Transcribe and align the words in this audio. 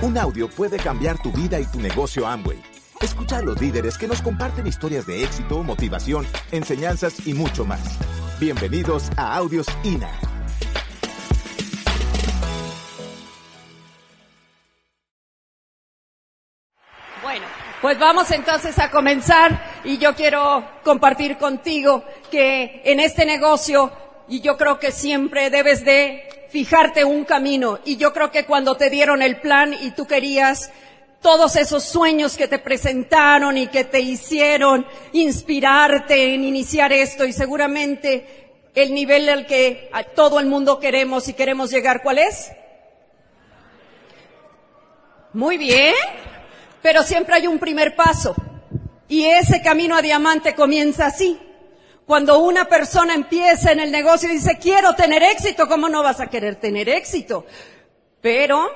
Un 0.00 0.16
audio 0.16 0.48
puede 0.48 0.76
cambiar 0.76 1.20
tu 1.20 1.32
vida 1.32 1.58
y 1.58 1.66
tu 1.66 1.80
negocio 1.80 2.24
Amway. 2.24 2.62
Escucha 3.00 3.38
a 3.38 3.42
los 3.42 3.60
líderes 3.60 3.98
que 3.98 4.06
nos 4.06 4.22
comparten 4.22 4.64
historias 4.64 5.08
de 5.08 5.24
éxito, 5.24 5.64
motivación, 5.64 6.24
enseñanzas 6.52 7.26
y 7.26 7.34
mucho 7.34 7.64
más. 7.64 7.80
Bienvenidos 8.38 9.10
a 9.16 9.34
Audios 9.34 9.66
INA. 9.82 10.08
Bueno, 17.20 17.46
pues 17.82 17.98
vamos 17.98 18.30
entonces 18.30 18.78
a 18.78 18.92
comenzar 18.92 19.80
y 19.82 19.98
yo 19.98 20.14
quiero 20.14 20.64
compartir 20.84 21.38
contigo 21.38 22.04
que 22.30 22.82
en 22.84 23.00
este 23.00 23.26
negocio, 23.26 23.90
y 24.28 24.42
yo 24.42 24.56
creo 24.56 24.78
que 24.78 24.92
siempre 24.92 25.50
debes 25.50 25.84
de 25.84 26.37
fijarte 26.48 27.04
un 27.04 27.24
camino, 27.24 27.78
y 27.84 27.96
yo 27.96 28.12
creo 28.12 28.30
que 28.30 28.44
cuando 28.44 28.76
te 28.76 28.90
dieron 28.90 29.22
el 29.22 29.40
plan 29.40 29.74
y 29.80 29.90
tú 29.90 30.06
querías 30.06 30.70
todos 31.20 31.56
esos 31.56 31.82
sueños 31.84 32.36
que 32.36 32.48
te 32.48 32.58
presentaron 32.58 33.56
y 33.56 33.66
que 33.66 33.84
te 33.84 34.00
hicieron 34.00 34.86
inspirarte 35.12 36.34
en 36.34 36.44
iniciar 36.44 36.92
esto 36.92 37.24
y 37.24 37.32
seguramente 37.32 38.68
el 38.74 38.94
nivel 38.94 39.28
al 39.28 39.46
que 39.46 39.90
a 39.92 40.04
todo 40.04 40.38
el 40.38 40.46
mundo 40.46 40.78
queremos 40.78 41.28
y 41.28 41.32
queremos 41.32 41.70
llegar, 41.70 42.02
¿cuál 42.02 42.18
es? 42.18 42.52
Muy 45.32 45.58
bien, 45.58 45.94
pero 46.80 47.02
siempre 47.02 47.34
hay 47.34 47.46
un 47.46 47.58
primer 47.58 47.96
paso 47.96 48.34
y 49.08 49.24
ese 49.24 49.60
camino 49.62 49.96
a 49.96 50.02
diamante 50.02 50.54
comienza 50.54 51.06
así. 51.06 51.38
Cuando 52.08 52.38
una 52.38 52.64
persona 52.64 53.12
empieza 53.12 53.70
en 53.70 53.80
el 53.80 53.92
negocio 53.92 54.30
y 54.30 54.36
dice, 54.36 54.56
quiero 54.58 54.94
tener 54.94 55.22
éxito, 55.22 55.68
¿cómo 55.68 55.90
no 55.90 56.02
vas 56.02 56.20
a 56.20 56.28
querer 56.28 56.56
tener 56.56 56.88
éxito? 56.88 57.44
Pero 58.22 58.66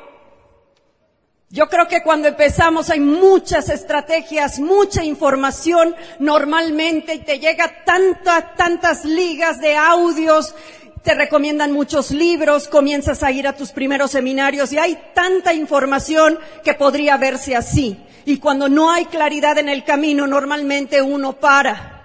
yo 1.48 1.66
creo 1.70 1.88
que 1.88 2.02
cuando 2.02 2.28
empezamos 2.28 2.90
hay 2.90 3.00
muchas 3.00 3.70
estrategias, 3.70 4.60
mucha 4.60 5.02
información 5.02 5.96
normalmente 6.18 7.14
y 7.14 7.20
te 7.20 7.38
llega 7.38 7.84
tantas, 7.86 8.54
tantas 8.54 9.06
ligas 9.06 9.62
de 9.62 9.76
audios, 9.76 10.54
te 11.02 11.14
recomiendan 11.14 11.72
muchos 11.72 12.10
libros, 12.10 12.68
comienzas 12.68 13.22
a 13.22 13.32
ir 13.32 13.48
a 13.48 13.56
tus 13.56 13.72
primeros 13.72 14.10
seminarios 14.10 14.74
y 14.74 14.78
hay 14.78 14.98
tanta 15.14 15.54
información 15.54 16.38
que 16.62 16.74
podría 16.74 17.16
verse 17.16 17.56
así. 17.56 17.96
Y 18.26 18.36
cuando 18.36 18.68
no 18.68 18.90
hay 18.90 19.06
claridad 19.06 19.56
en 19.56 19.70
el 19.70 19.84
camino, 19.84 20.26
normalmente 20.26 21.00
uno 21.00 21.32
para. 21.32 22.01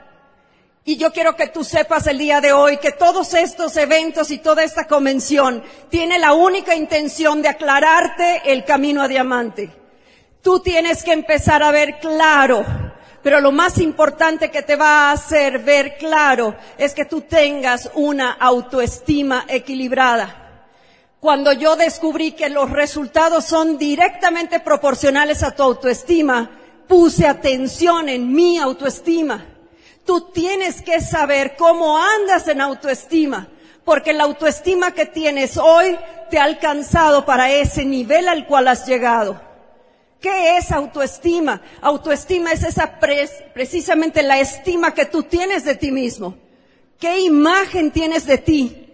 Y 0.88 0.96
yo 0.96 1.12
quiero 1.12 1.36
que 1.36 1.48
tú 1.48 1.66
sepas 1.66 2.08
el 2.08 2.18
día 2.18 2.40
de 2.40 2.54
hoy 2.54 2.78
que 2.78 2.94
todos 2.94 3.34
estos 3.34 3.76
eventos 3.76 4.32
y 4.32 4.38
toda 4.38 4.64
esta 4.64 4.88
convención 4.88 5.62
tiene 5.90 6.18
la 6.18 6.32
única 6.32 6.76
intención 6.76 7.42
de 7.42 7.50
aclararte 7.50 8.44
el 8.46 8.64
camino 8.64 9.02
a 9.02 9.10
diamante. 9.10 9.70
Tú 10.42 10.62
tienes 10.62 11.04
que 11.04 11.12
empezar 11.12 11.62
a 11.62 11.72
ver 11.72 12.00
claro, 12.00 12.64
pero 13.22 13.42
lo 13.42 13.52
más 13.52 13.80
importante 13.80 14.50
que 14.50 14.62
te 14.62 14.78
va 14.78 15.10
a 15.10 15.12
hacer 15.12 15.60
ver 15.60 15.98
claro 15.98 16.56
es 16.78 16.94
que 16.94 17.04
tú 17.04 17.20
tengas 17.20 17.92
una 17.96 18.32
autoestima 18.32 19.44
equilibrada. 19.50 20.70
Cuando 21.20 21.52
yo 21.52 21.76
descubrí 21.76 22.32
que 22.32 22.48
los 22.48 22.70
resultados 22.70 23.44
son 23.44 23.78
directamente 23.78 24.62
proporcionales 24.62 25.44
a 25.44 25.52
tu 25.52 25.64
autoestima, 25.64 26.50
puse 26.88 27.28
atención 27.28 28.08
en 28.08 28.32
mi 28.32 28.58
autoestima. 28.58 29.56
Tú 30.08 30.22
tienes 30.31 30.81
que 30.81 31.02
saber 31.02 31.58
cómo 31.58 31.97
andas 31.97 32.47
en 32.47 32.61
autoestima, 32.61 33.50
porque 33.83 34.13
la 34.13 34.23
autoestima 34.23 34.91
que 34.91 35.05
tienes 35.05 35.58
hoy 35.58 36.00
te 36.30 36.39
ha 36.39 36.45
alcanzado 36.45 37.25
para 37.25 37.52
ese 37.52 37.83
nivel 37.83 38.30
al 38.30 38.47
cual 38.47 38.69
has 38.69 38.88
llegado. 38.88 39.41
¿Qué 40.22 40.55
es 40.55 40.72
autoestima? 40.72 41.61
Autoestima 41.81 42.53
es 42.53 42.63
esa 42.63 43.00
precisamente 43.53 44.23
la 44.23 44.40
estima 44.40 44.94
que 44.94 45.07
tú 45.07 45.23
tienes 45.23 45.66
de 45.66 45.75
ti 45.75 45.91
mismo. 45.91 46.38
¿Qué 46.97 47.19
imagen 47.19 47.91
tienes 47.91 48.25
de 48.25 48.38
ti? 48.38 48.88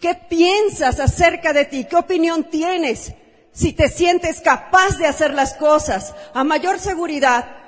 ¿Qué 0.00 0.14
piensas 0.14 1.00
acerca 1.00 1.52
de 1.52 1.64
ti? 1.64 1.84
¿Qué 1.84 1.96
opinión 1.96 2.44
tienes? 2.44 3.12
Si 3.52 3.72
te 3.72 3.88
sientes 3.88 4.40
capaz 4.40 4.98
de 4.98 5.06
hacer 5.06 5.34
las 5.34 5.54
cosas, 5.54 6.14
a 6.32 6.44
mayor 6.44 6.78
seguridad, 6.78 7.63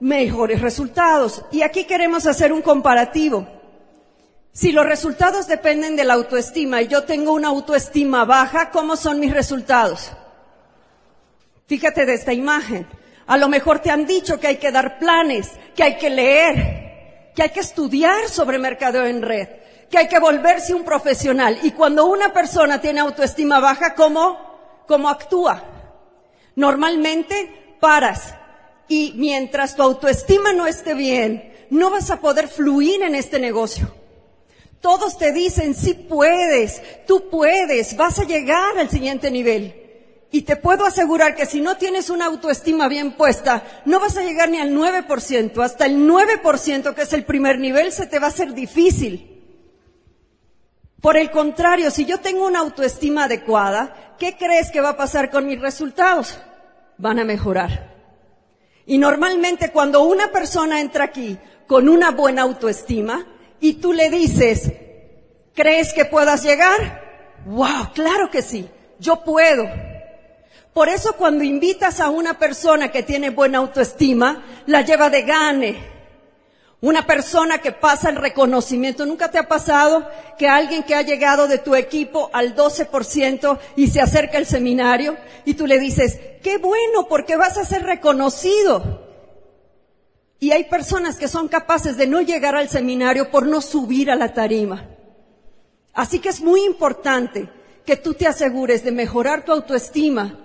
mejores 0.00 0.60
resultados. 0.60 1.44
Y 1.50 1.62
aquí 1.62 1.84
queremos 1.84 2.26
hacer 2.26 2.52
un 2.52 2.62
comparativo. 2.62 3.46
Si 4.52 4.72
los 4.72 4.86
resultados 4.86 5.46
dependen 5.46 5.96
de 5.96 6.04
la 6.04 6.14
autoestima 6.14 6.80
y 6.80 6.88
yo 6.88 7.04
tengo 7.04 7.32
una 7.32 7.48
autoestima 7.48 8.24
baja, 8.24 8.70
¿cómo 8.70 8.96
son 8.96 9.20
mis 9.20 9.32
resultados? 9.32 10.12
Fíjate 11.66 12.06
de 12.06 12.14
esta 12.14 12.32
imagen. 12.32 12.86
A 13.26 13.36
lo 13.36 13.48
mejor 13.48 13.80
te 13.80 13.90
han 13.90 14.06
dicho 14.06 14.40
que 14.40 14.46
hay 14.46 14.56
que 14.56 14.72
dar 14.72 14.98
planes, 14.98 15.50
que 15.74 15.82
hay 15.82 15.96
que 15.98 16.08
leer, 16.08 17.32
que 17.34 17.42
hay 17.42 17.50
que 17.50 17.60
estudiar 17.60 18.28
sobre 18.28 18.58
mercadeo 18.58 19.04
en 19.04 19.20
red, 19.20 19.48
que 19.90 19.98
hay 19.98 20.08
que 20.08 20.20
volverse 20.20 20.72
un 20.72 20.84
profesional. 20.84 21.58
Y 21.62 21.72
cuando 21.72 22.06
una 22.06 22.32
persona 22.32 22.80
tiene 22.80 23.00
autoestima 23.00 23.60
baja, 23.60 23.94
¿cómo, 23.94 24.84
cómo 24.86 25.08
actúa? 25.10 25.64
Normalmente 26.54 27.76
paras, 27.78 28.34
y 28.88 29.14
mientras 29.16 29.76
tu 29.76 29.82
autoestima 29.82 30.52
no 30.52 30.66
esté 30.66 30.94
bien, 30.94 31.52
no 31.70 31.90
vas 31.90 32.10
a 32.10 32.20
poder 32.20 32.48
fluir 32.48 33.02
en 33.02 33.14
este 33.14 33.38
negocio. 33.38 33.92
Todos 34.80 35.18
te 35.18 35.32
dicen, 35.32 35.74
sí 35.74 35.94
puedes, 35.94 36.80
tú 37.06 37.28
puedes, 37.28 37.96
vas 37.96 38.18
a 38.18 38.24
llegar 38.24 38.78
al 38.78 38.88
siguiente 38.88 39.30
nivel. 39.30 39.82
Y 40.30 40.42
te 40.42 40.56
puedo 40.56 40.84
asegurar 40.84 41.34
que 41.34 41.46
si 41.46 41.60
no 41.60 41.76
tienes 41.76 42.10
una 42.10 42.26
autoestima 42.26 42.88
bien 42.88 43.12
puesta, 43.12 43.82
no 43.84 44.00
vas 44.00 44.16
a 44.16 44.22
llegar 44.22 44.50
ni 44.50 44.58
al 44.58 44.70
9%. 44.70 45.64
Hasta 45.64 45.86
el 45.86 46.08
9%, 46.08 46.94
que 46.94 47.02
es 47.02 47.12
el 47.12 47.24
primer 47.24 47.58
nivel, 47.58 47.90
se 47.90 48.06
te 48.06 48.18
va 48.18 48.26
a 48.26 48.30
hacer 48.30 48.52
difícil. 48.52 49.32
Por 51.00 51.16
el 51.16 51.30
contrario, 51.30 51.90
si 51.90 52.04
yo 52.04 52.18
tengo 52.18 52.46
una 52.46 52.60
autoestima 52.60 53.24
adecuada, 53.24 54.16
¿qué 54.18 54.36
crees 54.36 54.70
que 54.70 54.80
va 54.80 54.90
a 54.90 54.96
pasar 54.96 55.30
con 55.30 55.46
mis 55.46 55.60
resultados? 55.60 56.38
Van 56.98 57.18
a 57.18 57.24
mejorar. 57.24 57.95
Y 58.86 58.98
normalmente 58.98 59.70
cuando 59.70 60.04
una 60.04 60.30
persona 60.30 60.80
entra 60.80 61.04
aquí 61.04 61.36
con 61.66 61.88
una 61.88 62.12
buena 62.12 62.42
autoestima 62.42 63.26
y 63.60 63.74
tú 63.74 63.92
le 63.92 64.10
dices, 64.10 64.72
¿crees 65.54 65.92
que 65.92 66.04
puedas 66.04 66.44
llegar? 66.44 67.34
Wow, 67.46 67.92
claro 67.94 68.30
que 68.30 68.42
sí, 68.42 68.68
yo 69.00 69.24
puedo. 69.24 69.68
Por 70.72 70.88
eso 70.88 71.14
cuando 71.14 71.42
invitas 71.42 72.00
a 72.00 72.10
una 72.10 72.38
persona 72.38 72.92
que 72.92 73.02
tiene 73.02 73.30
buena 73.30 73.58
autoestima, 73.58 74.44
la 74.66 74.82
lleva 74.82 75.10
de 75.10 75.22
gane, 75.22 75.95
una 76.86 77.04
persona 77.04 77.58
que 77.58 77.72
pasa 77.72 78.10
el 78.10 78.16
reconocimiento. 78.16 79.06
¿Nunca 79.06 79.28
te 79.28 79.38
ha 79.38 79.48
pasado 79.48 80.08
que 80.38 80.46
alguien 80.46 80.84
que 80.84 80.94
ha 80.94 81.02
llegado 81.02 81.48
de 81.48 81.58
tu 81.58 81.74
equipo 81.74 82.30
al 82.32 82.54
12% 82.54 83.58
y 83.74 83.88
se 83.88 84.00
acerca 84.00 84.38
al 84.38 84.46
seminario 84.46 85.16
y 85.44 85.54
tú 85.54 85.66
le 85.66 85.80
dices, 85.80 86.20
qué 86.44 86.58
bueno 86.58 87.08
porque 87.08 87.34
vas 87.34 87.58
a 87.58 87.64
ser 87.64 87.82
reconocido? 87.82 89.04
Y 90.38 90.52
hay 90.52 90.64
personas 90.64 91.16
que 91.16 91.26
son 91.26 91.48
capaces 91.48 91.96
de 91.96 92.06
no 92.06 92.20
llegar 92.20 92.54
al 92.54 92.68
seminario 92.68 93.32
por 93.32 93.46
no 93.46 93.60
subir 93.60 94.08
a 94.08 94.14
la 94.14 94.32
tarima. 94.32 94.88
Así 95.92 96.20
que 96.20 96.28
es 96.28 96.40
muy 96.40 96.62
importante 96.62 97.48
que 97.84 97.96
tú 97.96 98.14
te 98.14 98.28
asegures 98.28 98.84
de 98.84 98.92
mejorar 98.92 99.44
tu 99.44 99.50
autoestima, 99.50 100.38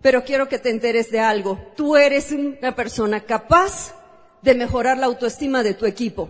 pero 0.00 0.24
quiero 0.24 0.48
que 0.48 0.58
te 0.58 0.70
enteres 0.70 1.10
de 1.10 1.20
algo. 1.20 1.58
Tú 1.76 1.96
eres 1.96 2.32
una 2.32 2.74
persona 2.74 3.20
capaz 3.20 3.94
de 4.42 4.54
mejorar 4.54 4.98
la 4.98 5.06
autoestima 5.06 5.62
de 5.62 5.74
tu 5.74 5.86
equipo. 5.86 6.28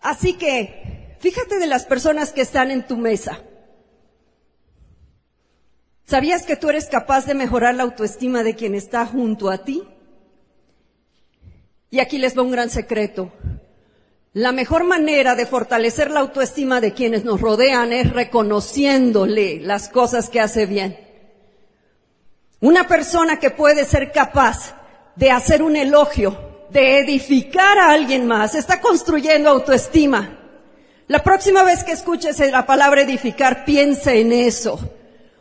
Así 0.00 0.34
que, 0.34 1.16
fíjate 1.20 1.58
de 1.58 1.66
las 1.66 1.86
personas 1.86 2.32
que 2.32 2.42
están 2.42 2.70
en 2.70 2.86
tu 2.86 2.96
mesa. 2.96 3.40
¿Sabías 6.04 6.44
que 6.44 6.56
tú 6.56 6.68
eres 6.68 6.86
capaz 6.86 7.24
de 7.24 7.34
mejorar 7.34 7.76
la 7.76 7.84
autoestima 7.84 8.42
de 8.42 8.54
quien 8.54 8.74
está 8.74 9.06
junto 9.06 9.48
a 9.48 9.58
ti? 9.58 9.82
Y 11.90 12.00
aquí 12.00 12.18
les 12.18 12.36
va 12.36 12.42
un 12.42 12.50
gran 12.50 12.70
secreto. 12.70 13.32
La 14.34 14.50
mejor 14.50 14.84
manera 14.84 15.34
de 15.34 15.46
fortalecer 15.46 16.10
la 16.10 16.20
autoestima 16.20 16.80
de 16.80 16.92
quienes 16.92 17.24
nos 17.24 17.40
rodean 17.40 17.92
es 17.92 18.10
reconociéndole 18.12 19.60
las 19.60 19.88
cosas 19.88 20.28
que 20.30 20.40
hace 20.40 20.66
bien. 20.66 20.98
Una 22.60 22.88
persona 22.88 23.38
que 23.38 23.50
puede 23.50 23.84
ser 23.84 24.10
capaz 24.10 24.74
de 25.16 25.30
hacer 25.30 25.62
un 25.62 25.76
elogio, 25.76 26.66
de 26.70 27.00
edificar 27.00 27.78
a 27.78 27.92
alguien 27.92 28.26
más, 28.26 28.54
está 28.54 28.80
construyendo 28.80 29.50
autoestima. 29.50 30.38
La 31.08 31.22
próxima 31.22 31.62
vez 31.62 31.84
que 31.84 31.92
escuches 31.92 32.38
la 32.50 32.64
palabra 32.64 33.02
edificar, 33.02 33.64
piensa 33.64 34.14
en 34.14 34.32
eso. 34.32 34.78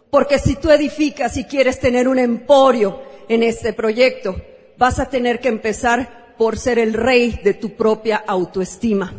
Porque 0.09 0.39
si 0.39 0.55
tú 0.55 0.69
edificas 0.69 1.37
y 1.37 1.45
quieres 1.45 1.79
tener 1.79 2.07
un 2.07 2.19
emporio 2.19 3.01
en 3.29 3.43
este 3.43 3.71
proyecto, 3.71 4.35
vas 4.77 4.99
a 4.99 5.05
tener 5.05 5.39
que 5.39 5.47
empezar 5.47 6.35
por 6.37 6.57
ser 6.57 6.79
el 6.79 6.93
rey 6.93 7.39
de 7.43 7.53
tu 7.53 7.77
propia 7.77 8.17
autoestima. 8.27 9.13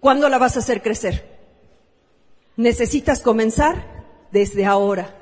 ¿Cuándo 0.00 0.28
la 0.28 0.38
vas 0.38 0.56
a 0.56 0.60
hacer 0.60 0.82
crecer? 0.82 1.30
Necesitas 2.56 3.20
comenzar 3.20 4.04
desde 4.32 4.64
ahora. 4.64 5.14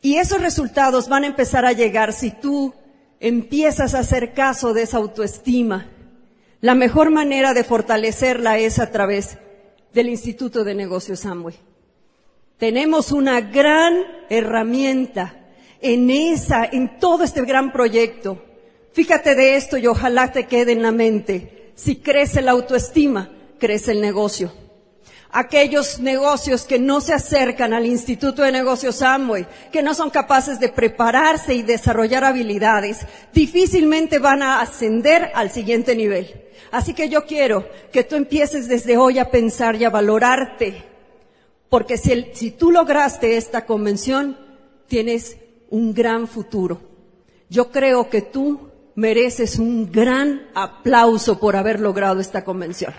Y 0.00 0.16
esos 0.16 0.40
resultados 0.40 1.08
van 1.08 1.24
a 1.24 1.28
empezar 1.28 1.64
a 1.64 1.72
llegar 1.72 2.12
si 2.12 2.30
tú 2.30 2.74
empiezas 3.20 3.94
a 3.94 4.00
hacer 4.00 4.32
caso 4.32 4.72
de 4.74 4.82
esa 4.82 4.98
autoestima. 4.98 5.88
La 6.60 6.74
mejor 6.74 7.10
manera 7.10 7.54
de 7.54 7.64
fortalecerla 7.64 8.58
es 8.58 8.78
a 8.78 8.90
través 8.90 9.38
del 9.92 10.08
Instituto 10.08 10.64
de 10.64 10.74
Negocios 10.74 11.24
Amway. 11.24 11.56
Tenemos 12.58 13.12
una 13.12 13.40
gran 13.40 14.02
herramienta 14.28 15.34
en 15.80 16.10
esa, 16.10 16.64
en 16.64 16.98
todo 16.98 17.22
este 17.22 17.44
gran 17.44 17.72
proyecto. 17.72 18.44
Fíjate 18.92 19.34
de 19.36 19.56
esto 19.56 19.76
y 19.76 19.86
ojalá 19.86 20.32
te 20.32 20.46
quede 20.46 20.72
en 20.72 20.82
la 20.82 20.90
mente. 20.90 21.72
Si 21.76 21.96
crece 21.96 22.42
la 22.42 22.50
autoestima, 22.50 23.30
crece 23.58 23.92
el 23.92 24.00
negocio. 24.00 24.52
Aquellos 25.30 26.00
negocios 26.00 26.64
que 26.64 26.78
no 26.78 27.02
se 27.02 27.12
acercan 27.12 27.74
al 27.74 27.84
Instituto 27.84 28.42
de 28.42 28.52
Negocios 28.52 29.02
Amway, 29.02 29.46
que 29.70 29.82
no 29.82 29.92
son 29.92 30.08
capaces 30.08 30.58
de 30.58 30.70
prepararse 30.70 31.54
y 31.54 31.62
desarrollar 31.62 32.24
habilidades, 32.24 33.00
difícilmente 33.34 34.18
van 34.18 34.42
a 34.42 34.60
ascender 34.60 35.30
al 35.34 35.50
siguiente 35.50 35.94
nivel. 35.94 36.44
Así 36.70 36.94
que 36.94 37.10
yo 37.10 37.26
quiero 37.26 37.68
que 37.92 38.04
tú 38.04 38.16
empieces 38.16 38.68
desde 38.68 38.96
hoy 38.96 39.18
a 39.18 39.30
pensar 39.30 39.76
y 39.76 39.84
a 39.84 39.90
valorarte, 39.90 40.84
porque 41.68 41.98
si, 41.98 42.28
si 42.32 42.50
tú 42.50 42.70
lograste 42.70 43.36
esta 43.36 43.66
convención, 43.66 44.38
tienes 44.86 45.36
un 45.68 45.92
gran 45.92 46.26
futuro. 46.26 46.80
Yo 47.50 47.70
creo 47.70 48.08
que 48.08 48.22
tú 48.22 48.70
mereces 48.94 49.58
un 49.58 49.92
gran 49.92 50.48
aplauso 50.54 51.38
por 51.38 51.54
haber 51.54 51.80
logrado 51.80 52.20
esta 52.20 52.44
convención. 52.44 52.92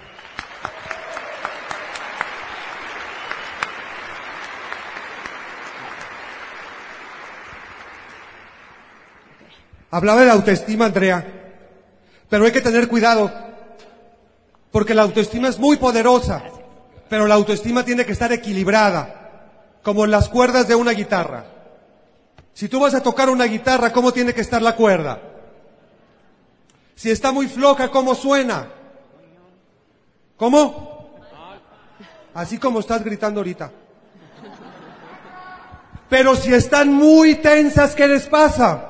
Hablaba 9.92 10.22
de 10.22 10.28
la 10.28 10.34
autoestima, 10.34 10.86
Andrea, 10.86 11.26
pero 12.30 12.46
hay 12.46 12.52
que 12.52 12.62
tener 12.62 12.88
cuidado, 12.88 13.32
porque 14.72 14.94
la 14.94 15.02
autoestima 15.02 15.48
es 15.48 15.58
muy 15.58 15.78
poderosa, 15.78 16.44
pero 17.10 17.26
la 17.26 17.36
autoestima 17.36 17.84
tiene 17.84 18.06
que 18.06 18.12
estar 18.12 18.32
equilibrada, 18.32 19.80
como 19.82 20.06
las 20.06 20.30
cuerdas 20.30 20.68
de 20.68 20.76
una 20.76 20.92
guitarra. 20.92 21.46
Si 22.54 22.68
tú 22.68 22.80
vas 22.80 22.94
a 22.94 23.02
tocar 23.02 23.30
una 23.30 23.46
guitarra, 23.46 23.92
¿cómo 23.92 24.12
tiene 24.12 24.34
que 24.34 24.42
estar 24.42 24.62
la 24.62 24.76
cuerda? 24.76 25.20
Si 26.96 27.10
está 27.10 27.32
muy 27.32 27.48
floja, 27.48 27.90
¿cómo 27.90 28.14
suena? 28.14 28.68
¿Cómo? 30.38 31.10
Así 32.34 32.60
como 32.60 32.82
estás 32.82 33.04
gritando 33.04 33.40
ahorita. 33.40 33.72
Pero 36.10 36.36
si 36.36 36.54
están 36.54 36.94
muy 36.94 37.36
tensas, 37.36 37.96
¿qué 37.96 38.08
les 38.08 38.28
pasa? 38.28 38.89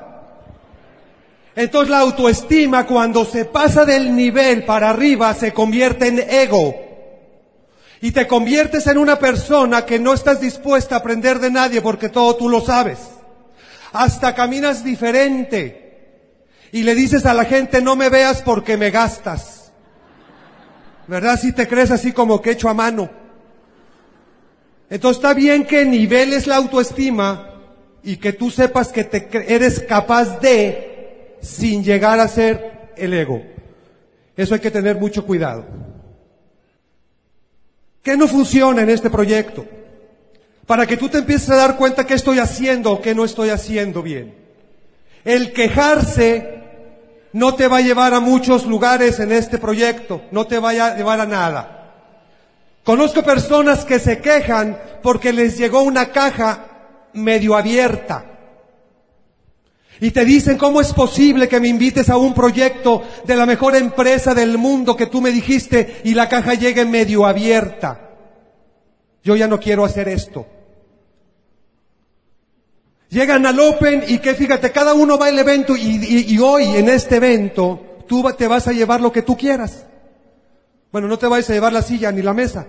Entonces 1.59 1.89
la 1.89 1.99
autoestima 1.99 2.85
cuando 2.85 3.25
se 3.25 3.43
pasa 3.43 3.83
del 3.83 4.15
nivel 4.15 4.63
para 4.63 4.91
arriba 4.91 5.33
se 5.33 5.51
convierte 5.51 6.07
en 6.07 6.19
ego. 6.19 6.73
Y 7.99 8.13
te 8.13 8.27
conviertes 8.27 8.87
en 8.87 8.97
una 8.97 9.19
persona 9.19 9.85
que 9.85 9.99
no 9.99 10.13
estás 10.13 10.39
dispuesta 10.39 10.95
a 10.95 10.99
aprender 10.99 11.37
de 11.39 11.51
nadie 11.51 11.81
porque 11.81 12.07
todo 12.07 12.33
tú 12.37 12.47
lo 12.47 12.61
sabes. 12.61 12.99
Hasta 13.91 14.33
caminas 14.35 14.85
diferente. 14.85 16.31
Y 16.71 16.83
le 16.83 16.95
dices 16.95 17.25
a 17.25 17.33
la 17.33 17.43
gente, 17.43 17.81
no 17.81 17.97
me 17.97 18.07
veas 18.07 18.41
porque 18.41 18.77
me 18.77 18.89
gastas. 18.89 19.73
¿Verdad? 21.07 21.37
Si 21.37 21.51
te 21.51 21.67
crees 21.67 21.91
así 21.91 22.13
como 22.13 22.41
que 22.41 22.51
hecho 22.51 22.69
a 22.69 22.73
mano. 22.73 23.09
Entonces 24.89 25.17
está 25.17 25.33
bien 25.33 25.65
que 25.65 25.83
niveles 25.83 26.47
la 26.47 26.55
autoestima 26.55 27.49
y 28.01 28.15
que 28.15 28.31
tú 28.31 28.49
sepas 28.49 28.93
que 28.93 29.03
te 29.03 29.27
eres 29.53 29.81
capaz 29.81 30.39
de 30.39 30.88
sin 31.41 31.83
llegar 31.83 32.19
a 32.19 32.27
ser 32.27 32.91
el 32.97 33.13
ego. 33.13 33.41
Eso 34.35 34.53
hay 34.53 34.59
que 34.59 34.71
tener 34.71 34.97
mucho 34.97 35.25
cuidado. 35.25 35.65
¿Qué 38.01 38.15
no 38.15 38.27
funciona 38.27 38.81
en 38.81 38.89
este 38.89 39.09
proyecto? 39.09 39.65
Para 40.65 40.85
que 40.85 40.97
tú 40.97 41.09
te 41.09 41.17
empieces 41.17 41.49
a 41.49 41.55
dar 41.55 41.75
cuenta 41.75 42.05
qué 42.05 42.13
estoy 42.13 42.39
haciendo 42.39 42.91
o 42.91 43.01
qué 43.01 43.13
no 43.13 43.25
estoy 43.25 43.49
haciendo 43.49 44.01
bien. 44.01 44.35
El 45.25 45.51
quejarse 45.51 46.59
no 47.33 47.55
te 47.55 47.67
va 47.67 47.77
a 47.77 47.81
llevar 47.81 48.13
a 48.13 48.19
muchos 48.19 48.65
lugares 48.65 49.19
en 49.19 49.31
este 49.31 49.57
proyecto, 49.57 50.21
no 50.31 50.47
te 50.47 50.59
va 50.59 50.69
a 50.69 50.95
llevar 50.95 51.19
a 51.19 51.25
nada. 51.25 51.75
Conozco 52.83 53.23
personas 53.23 53.85
que 53.85 53.99
se 53.99 54.19
quejan 54.19 54.79
porque 55.03 55.33
les 55.33 55.57
llegó 55.57 55.81
una 55.81 56.11
caja 56.11 56.65
medio 57.13 57.55
abierta. 57.55 58.38
Y 60.01 60.11
te 60.11 60.23
dicen, 60.23 60.57
¿cómo 60.57 60.79
es 60.79 60.93
posible 60.93 61.49
que 61.49 61.59
me 61.59 61.67
invites 61.67 62.09
a 62.09 62.17
un 62.17 62.33
proyecto 62.33 63.01
de 63.25 63.35
la 63.35 63.45
mejor 63.45 63.75
empresa 63.75 64.33
del 64.33 64.57
mundo 64.57 64.95
que 64.95 65.07
tú 65.07 65.21
me 65.21 65.31
dijiste 65.31 66.01
y 66.05 66.13
la 66.13 66.29
caja 66.29 66.53
llegue 66.53 66.85
medio 66.85 67.25
abierta? 67.25 68.09
Yo 69.23 69.35
ya 69.35 69.47
no 69.47 69.59
quiero 69.59 69.83
hacer 69.83 70.07
esto. 70.07 70.45
Llegan 73.09 73.45
al 73.45 73.59
Open 73.59 74.03
y 74.07 74.19
que 74.19 74.35
fíjate, 74.35 74.71
cada 74.71 74.93
uno 74.93 75.17
va 75.17 75.27
al 75.27 75.39
evento 75.39 75.75
y, 75.75 76.37
hoy 76.37 76.63
en 76.75 76.89
este 76.89 77.17
evento 77.17 77.97
tú 78.07 78.23
te 78.37 78.47
vas 78.47 78.67
a 78.67 78.71
llevar 78.71 79.01
lo 79.01 79.11
que 79.11 79.23
tú 79.23 79.35
quieras. 79.35 79.85
Bueno, 80.91 81.07
no 81.07 81.17
te 81.17 81.27
vas 81.27 81.49
a 81.49 81.53
llevar 81.53 81.73
la 81.73 81.81
silla 81.81 82.11
ni 82.11 82.21
la 82.21 82.33
mesa. 82.33 82.67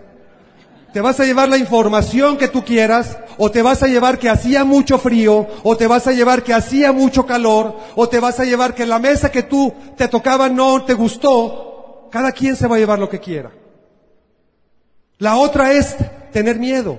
Te 0.92 1.00
vas 1.00 1.20
a 1.20 1.24
llevar 1.24 1.48
la 1.48 1.56
información 1.56 2.36
que 2.36 2.48
tú 2.48 2.64
quieras, 2.64 3.16
o 3.38 3.50
te 3.50 3.62
vas 3.62 3.82
a 3.82 3.86
llevar 3.86 4.18
que 4.18 4.28
hacía 4.28 4.64
mucho 4.64 4.98
frío, 4.98 5.46
o 5.62 5.76
te 5.76 5.86
vas 5.86 6.06
a 6.08 6.12
llevar 6.12 6.42
que 6.42 6.52
hacía 6.52 6.90
mucho 6.92 7.26
calor, 7.26 7.76
o 7.94 8.08
te 8.08 8.18
vas 8.18 8.40
a 8.40 8.44
llevar 8.44 8.74
que 8.74 8.86
la 8.86 8.98
mesa 8.98 9.30
que 9.30 9.44
tú 9.44 9.72
te 9.96 10.08
tocaba 10.08 10.48
no 10.48 10.84
te 10.84 10.94
gustó. 10.94 12.08
Cada 12.10 12.32
quien 12.32 12.56
se 12.56 12.66
va 12.66 12.76
a 12.76 12.78
llevar 12.80 12.98
lo 12.98 13.08
que 13.08 13.20
quiera. 13.20 13.52
La 15.18 15.36
otra 15.36 15.72
es 15.72 15.96
tener 16.32 16.58
miedo. 16.58 16.98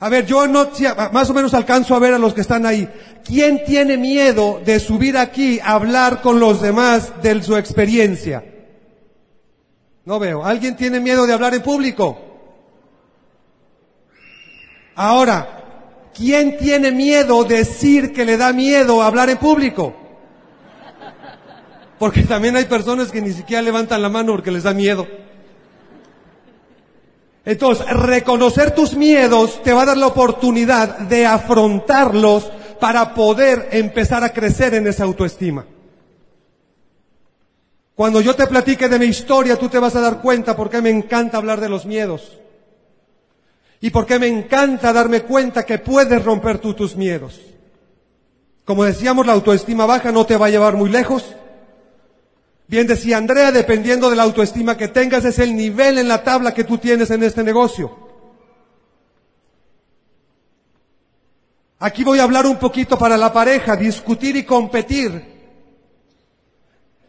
A 0.00 0.08
ver, 0.08 0.26
yo 0.26 0.46
no, 0.48 0.68
más 1.12 1.30
o 1.30 1.34
menos 1.34 1.54
alcanzo 1.54 1.94
a 1.94 2.00
ver 2.00 2.14
a 2.14 2.18
los 2.18 2.34
que 2.34 2.40
están 2.40 2.66
ahí. 2.66 2.88
¿Quién 3.24 3.64
tiene 3.64 3.96
miedo 3.96 4.60
de 4.64 4.80
subir 4.80 5.16
aquí 5.16 5.60
a 5.60 5.72
hablar 5.72 6.20
con 6.20 6.40
los 6.40 6.60
demás 6.60 7.22
de 7.22 7.40
su 7.42 7.56
experiencia? 7.56 8.53
No 10.04 10.18
veo. 10.18 10.44
¿Alguien 10.44 10.76
tiene 10.76 11.00
miedo 11.00 11.26
de 11.26 11.32
hablar 11.32 11.54
en 11.54 11.62
público? 11.62 12.18
Ahora, 14.94 16.10
¿quién 16.14 16.58
tiene 16.58 16.92
miedo 16.92 17.44
decir 17.44 18.12
que 18.12 18.24
le 18.24 18.36
da 18.36 18.52
miedo 18.52 19.02
hablar 19.02 19.30
en 19.30 19.38
público? 19.38 19.94
Porque 21.98 22.22
también 22.22 22.56
hay 22.56 22.66
personas 22.66 23.10
que 23.10 23.22
ni 23.22 23.32
siquiera 23.32 23.62
levantan 23.62 24.02
la 24.02 24.08
mano 24.08 24.32
porque 24.32 24.50
les 24.50 24.62
da 24.62 24.74
miedo. 24.74 25.06
Entonces, 27.46 27.86
reconocer 27.86 28.74
tus 28.74 28.94
miedos 28.94 29.62
te 29.62 29.72
va 29.72 29.82
a 29.82 29.86
dar 29.86 29.96
la 29.96 30.06
oportunidad 30.06 30.98
de 31.00 31.26
afrontarlos 31.26 32.50
para 32.80 33.14
poder 33.14 33.68
empezar 33.72 34.24
a 34.24 34.32
crecer 34.32 34.74
en 34.74 34.86
esa 34.86 35.04
autoestima. 35.04 35.64
Cuando 37.94 38.20
yo 38.20 38.34
te 38.34 38.46
platique 38.46 38.88
de 38.88 38.98
mi 38.98 39.06
historia, 39.06 39.56
tú 39.56 39.68
te 39.68 39.78
vas 39.78 39.94
a 39.94 40.00
dar 40.00 40.20
cuenta 40.20 40.56
por 40.56 40.68
qué 40.68 40.80
me 40.82 40.90
encanta 40.90 41.36
hablar 41.36 41.60
de 41.60 41.68
los 41.68 41.86
miedos. 41.86 42.38
Y 43.80 43.90
por 43.90 44.04
qué 44.06 44.18
me 44.18 44.26
encanta 44.26 44.92
darme 44.92 45.22
cuenta 45.22 45.64
que 45.64 45.78
puedes 45.78 46.24
romper 46.24 46.58
tú 46.58 46.74
tus 46.74 46.96
miedos. 46.96 47.40
Como 48.64 48.82
decíamos, 48.84 49.26
la 49.26 49.34
autoestima 49.34 49.86
baja 49.86 50.10
no 50.10 50.26
te 50.26 50.36
va 50.36 50.46
a 50.46 50.50
llevar 50.50 50.74
muy 50.74 50.90
lejos. 50.90 51.36
Bien 52.66 52.86
decía 52.86 53.18
Andrea, 53.18 53.52
dependiendo 53.52 54.10
de 54.10 54.16
la 54.16 54.22
autoestima 54.22 54.76
que 54.76 54.88
tengas, 54.88 55.24
es 55.24 55.38
el 55.38 55.54
nivel 55.54 55.98
en 55.98 56.08
la 56.08 56.24
tabla 56.24 56.54
que 56.54 56.64
tú 56.64 56.78
tienes 56.78 57.10
en 57.10 57.22
este 57.22 57.44
negocio. 57.44 57.96
Aquí 61.78 62.02
voy 62.02 62.18
a 62.18 62.24
hablar 62.24 62.46
un 62.46 62.58
poquito 62.58 62.98
para 62.98 63.16
la 63.18 63.32
pareja, 63.32 63.76
discutir 63.76 64.34
y 64.36 64.44
competir 64.44 65.33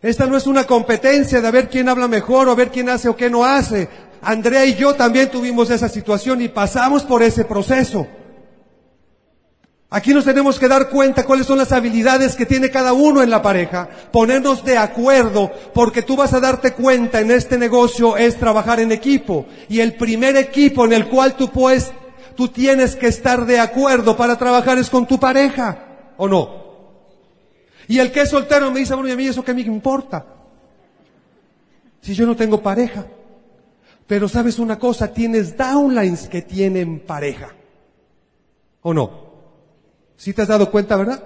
esta 0.05 0.27
no 0.27 0.37
es 0.37 0.45
una 0.45 0.65
competencia 0.65 1.41
de 1.41 1.49
ver 1.49 1.67
quién 1.67 1.89
habla 1.89 2.07
mejor 2.07 2.47
o 2.47 2.55
ver 2.55 2.69
quién 2.69 2.89
hace 2.89 3.09
o 3.09 3.15
qué 3.15 3.27
no 3.27 3.43
hace. 3.43 3.89
Andrea 4.21 4.63
y 4.63 4.75
yo 4.75 4.93
también 4.93 5.31
tuvimos 5.31 5.71
esa 5.71 5.89
situación 5.89 6.43
y 6.43 6.47
pasamos 6.47 7.01
por 7.01 7.23
ese 7.23 7.43
proceso. 7.43 8.05
Aquí 9.89 10.13
nos 10.13 10.25
tenemos 10.25 10.59
que 10.59 10.67
dar 10.67 10.89
cuenta 10.89 11.25
cuáles 11.25 11.47
son 11.47 11.57
las 11.57 11.71
habilidades 11.71 12.35
que 12.35 12.45
tiene 12.45 12.69
cada 12.69 12.93
uno 12.93 13.23
en 13.23 13.31
la 13.31 13.41
pareja, 13.41 13.89
ponernos 14.11 14.63
de 14.63 14.77
acuerdo, 14.77 15.51
porque 15.73 16.03
tú 16.03 16.15
vas 16.15 16.33
a 16.33 16.39
darte 16.39 16.73
cuenta 16.73 17.19
en 17.19 17.31
este 17.31 17.57
negocio 17.57 18.15
es 18.15 18.37
trabajar 18.37 18.79
en 18.79 18.91
equipo. 18.91 19.47
Y 19.69 19.79
el 19.79 19.95
primer 19.95 20.37
equipo 20.37 20.85
en 20.85 20.93
el 20.93 21.07
cual 21.07 21.35
tú 21.35 21.49
puedes, 21.49 21.91
tú 22.35 22.47
tienes 22.49 22.95
que 22.95 23.07
estar 23.07 23.47
de 23.47 23.59
acuerdo 23.59 24.15
para 24.15 24.37
trabajar 24.37 24.77
es 24.77 24.91
con 24.91 25.07
tu 25.07 25.19
pareja, 25.19 26.13
¿o 26.17 26.27
no? 26.27 26.64
Y 27.87 27.99
el 27.99 28.11
que 28.11 28.21
es 28.21 28.29
soltero 28.29 28.71
me 28.71 28.79
dice, 28.79 28.93
bueno, 28.95 29.09
y 29.09 29.11
a 29.11 29.15
mí 29.15 29.27
eso 29.27 29.43
qué 29.43 29.53
me 29.53 29.61
importa. 29.61 30.25
Si 32.01 32.13
yo 32.13 32.25
no 32.25 32.35
tengo 32.35 32.61
pareja. 32.61 33.05
Pero 34.07 34.29
sabes 34.29 34.59
una 34.59 34.77
cosa, 34.77 35.11
tienes 35.11 35.57
downlines 35.57 36.27
que 36.27 36.41
tienen 36.41 36.99
pareja. 36.99 37.49
¿O 38.81 38.93
no? 38.93 39.25
¿Sí 40.15 40.33
te 40.33 40.43
has 40.43 40.47
dado 40.47 40.69
cuenta, 40.69 40.95
verdad? 40.95 41.23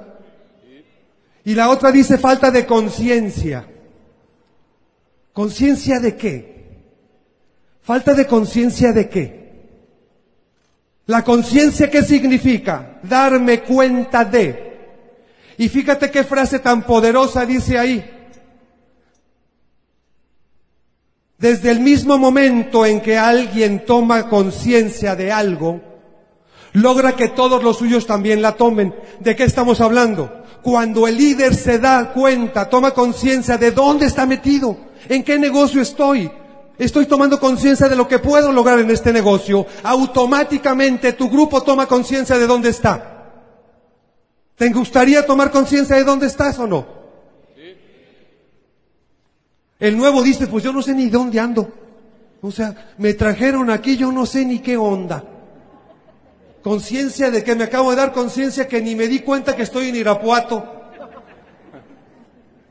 Y 1.44 1.56
la 1.56 1.70
otra 1.70 1.92
dice 1.92 2.18
falta 2.18 2.52
de 2.52 2.66
conciencia. 2.66 3.66
¿Conciencia 5.34 6.00
de 6.00 6.16
qué? 6.16 6.60
Falta 7.82 8.14
de 8.14 8.28
conciencia 8.28 8.94
de 8.94 9.10
qué? 9.10 9.40
La 11.08 11.24
conciencia, 11.24 11.90
¿qué 11.90 12.04
significa? 12.04 13.00
Darme 13.02 13.62
cuenta 13.62 14.24
de. 14.24 14.69
Y 15.60 15.68
fíjate 15.68 16.10
qué 16.10 16.24
frase 16.24 16.60
tan 16.60 16.84
poderosa 16.84 17.46
dice 17.46 17.78
ahí. 17.78 18.10
Desde 21.38 21.70
el 21.70 21.82
mismo 21.82 22.18
momento 22.18 22.86
en 22.86 23.02
que 23.02 23.18
alguien 23.18 23.86
toma 23.86 24.30
conciencia 24.30 25.18
de 25.18 25.34
algo, 25.34 25.82
logra 26.72 27.18
que 27.18 27.28
todos 27.28 27.62
los 27.62 27.76
suyos 27.76 28.08
también 28.08 28.42
la 28.42 28.54
tomen. 28.54 28.96
¿De 29.20 29.36
qué 29.36 29.44
estamos 29.44 29.82
hablando? 29.82 30.44
Cuando 30.62 31.10
el 31.10 31.18
líder 31.18 31.54
se 31.54 31.78
da 31.78 32.14
cuenta, 32.14 32.70
toma 32.70 32.92
conciencia 32.92 33.58
de 33.58 33.72
dónde 33.72 34.06
está 34.06 34.26
metido, 34.26 34.78
en 35.10 35.26
qué 35.26 35.38
negocio 35.38 35.82
estoy, 35.82 36.32
estoy 36.78 37.06
tomando 37.06 37.38
conciencia 37.38 37.90
de 37.90 37.98
lo 37.98 38.08
que 38.08 38.20
puedo 38.20 38.54
lograr 38.54 38.80
en 38.80 38.92
este 38.92 39.12
negocio, 39.12 39.68
automáticamente 39.84 41.12
tu 41.12 41.30
grupo 41.30 41.62
toma 41.64 41.86
conciencia 41.86 42.38
de 42.38 42.48
dónde 42.48 42.70
está. 42.70 43.09
¿Te 44.60 44.68
gustaría 44.74 45.26
tomar 45.26 45.52
conciencia 45.52 45.96
de 45.96 46.04
dónde 46.04 46.28
estás 46.28 46.60
o 46.60 46.68
no? 46.68 46.86
El 49.80 49.96
nuevo 49.96 50.22
dice, 50.22 50.48
pues 50.48 50.66
yo 50.66 50.74
no 50.74 50.82
sé 50.82 50.94
ni 50.94 51.08
dónde 51.08 51.40
ando. 51.40 51.72
O 52.42 52.52
sea, 52.52 52.92
me 52.98 53.14
trajeron 53.14 53.70
aquí, 53.70 53.96
yo 53.96 54.12
no 54.12 54.26
sé 54.26 54.44
ni 54.44 54.60
qué 54.60 54.76
onda. 54.76 55.24
Conciencia 56.62 57.32
de 57.32 57.42
que 57.42 57.56
me 57.56 57.64
acabo 57.64 57.92
de 57.92 57.96
dar 57.96 58.12
conciencia 58.12 58.68
que 58.68 58.82
ni 58.82 58.96
me 58.96 59.08
di 59.08 59.20
cuenta 59.20 59.56
que 59.56 59.64
estoy 59.64 59.88
en 59.88 59.96
Irapuato. 59.96 60.92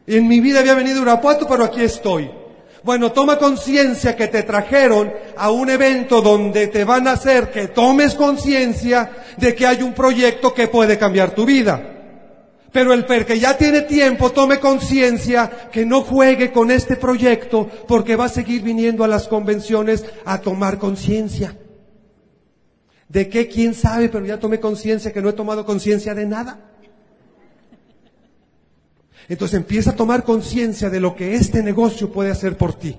En 0.06 0.28
mi 0.28 0.40
vida 0.40 0.60
había 0.60 0.74
venido 0.74 0.98
a 0.98 1.02
Irapuato, 1.04 1.48
pero 1.48 1.64
aquí 1.64 1.80
estoy. 1.80 2.30
Bueno, 2.84 3.12
toma 3.12 3.38
conciencia 3.38 4.14
que 4.14 4.28
te 4.28 4.44
trajeron 4.44 5.12
a 5.36 5.50
un 5.50 5.68
evento 5.68 6.20
donde 6.20 6.68
te 6.68 6.84
van 6.84 7.08
a 7.08 7.12
hacer 7.12 7.50
que 7.50 7.68
tomes 7.68 8.14
conciencia 8.14 9.10
de 9.36 9.54
que 9.54 9.66
hay 9.66 9.82
un 9.82 9.94
proyecto 9.94 10.54
que 10.54 10.68
puede 10.68 10.96
cambiar 10.96 11.32
tu 11.34 11.44
vida. 11.44 11.94
Pero 12.70 12.92
el 12.92 13.06
per 13.06 13.24
que 13.24 13.40
ya 13.40 13.56
tiene 13.56 13.82
tiempo 13.82 14.30
tome 14.30 14.60
conciencia 14.60 15.68
que 15.72 15.86
no 15.86 16.02
juegue 16.02 16.52
con 16.52 16.70
este 16.70 16.96
proyecto 16.96 17.68
porque 17.88 18.14
va 18.14 18.26
a 18.26 18.28
seguir 18.28 18.62
viniendo 18.62 19.02
a 19.04 19.08
las 19.08 19.26
convenciones 19.26 20.04
a 20.24 20.40
tomar 20.40 20.78
conciencia. 20.78 21.56
¿De 23.08 23.28
qué? 23.28 23.48
¿Quién 23.48 23.74
sabe? 23.74 24.10
Pero 24.10 24.24
ya 24.26 24.38
tomé 24.38 24.60
conciencia 24.60 25.12
que 25.12 25.22
no 25.22 25.30
he 25.30 25.32
tomado 25.32 25.64
conciencia 25.64 26.14
de 26.14 26.26
nada. 26.26 26.67
Entonces 29.28 29.58
empieza 29.58 29.90
a 29.90 29.96
tomar 29.96 30.24
conciencia 30.24 30.88
de 30.88 31.00
lo 31.00 31.14
que 31.14 31.34
este 31.34 31.62
negocio 31.62 32.10
puede 32.10 32.30
hacer 32.30 32.56
por 32.56 32.74
ti. 32.74 32.96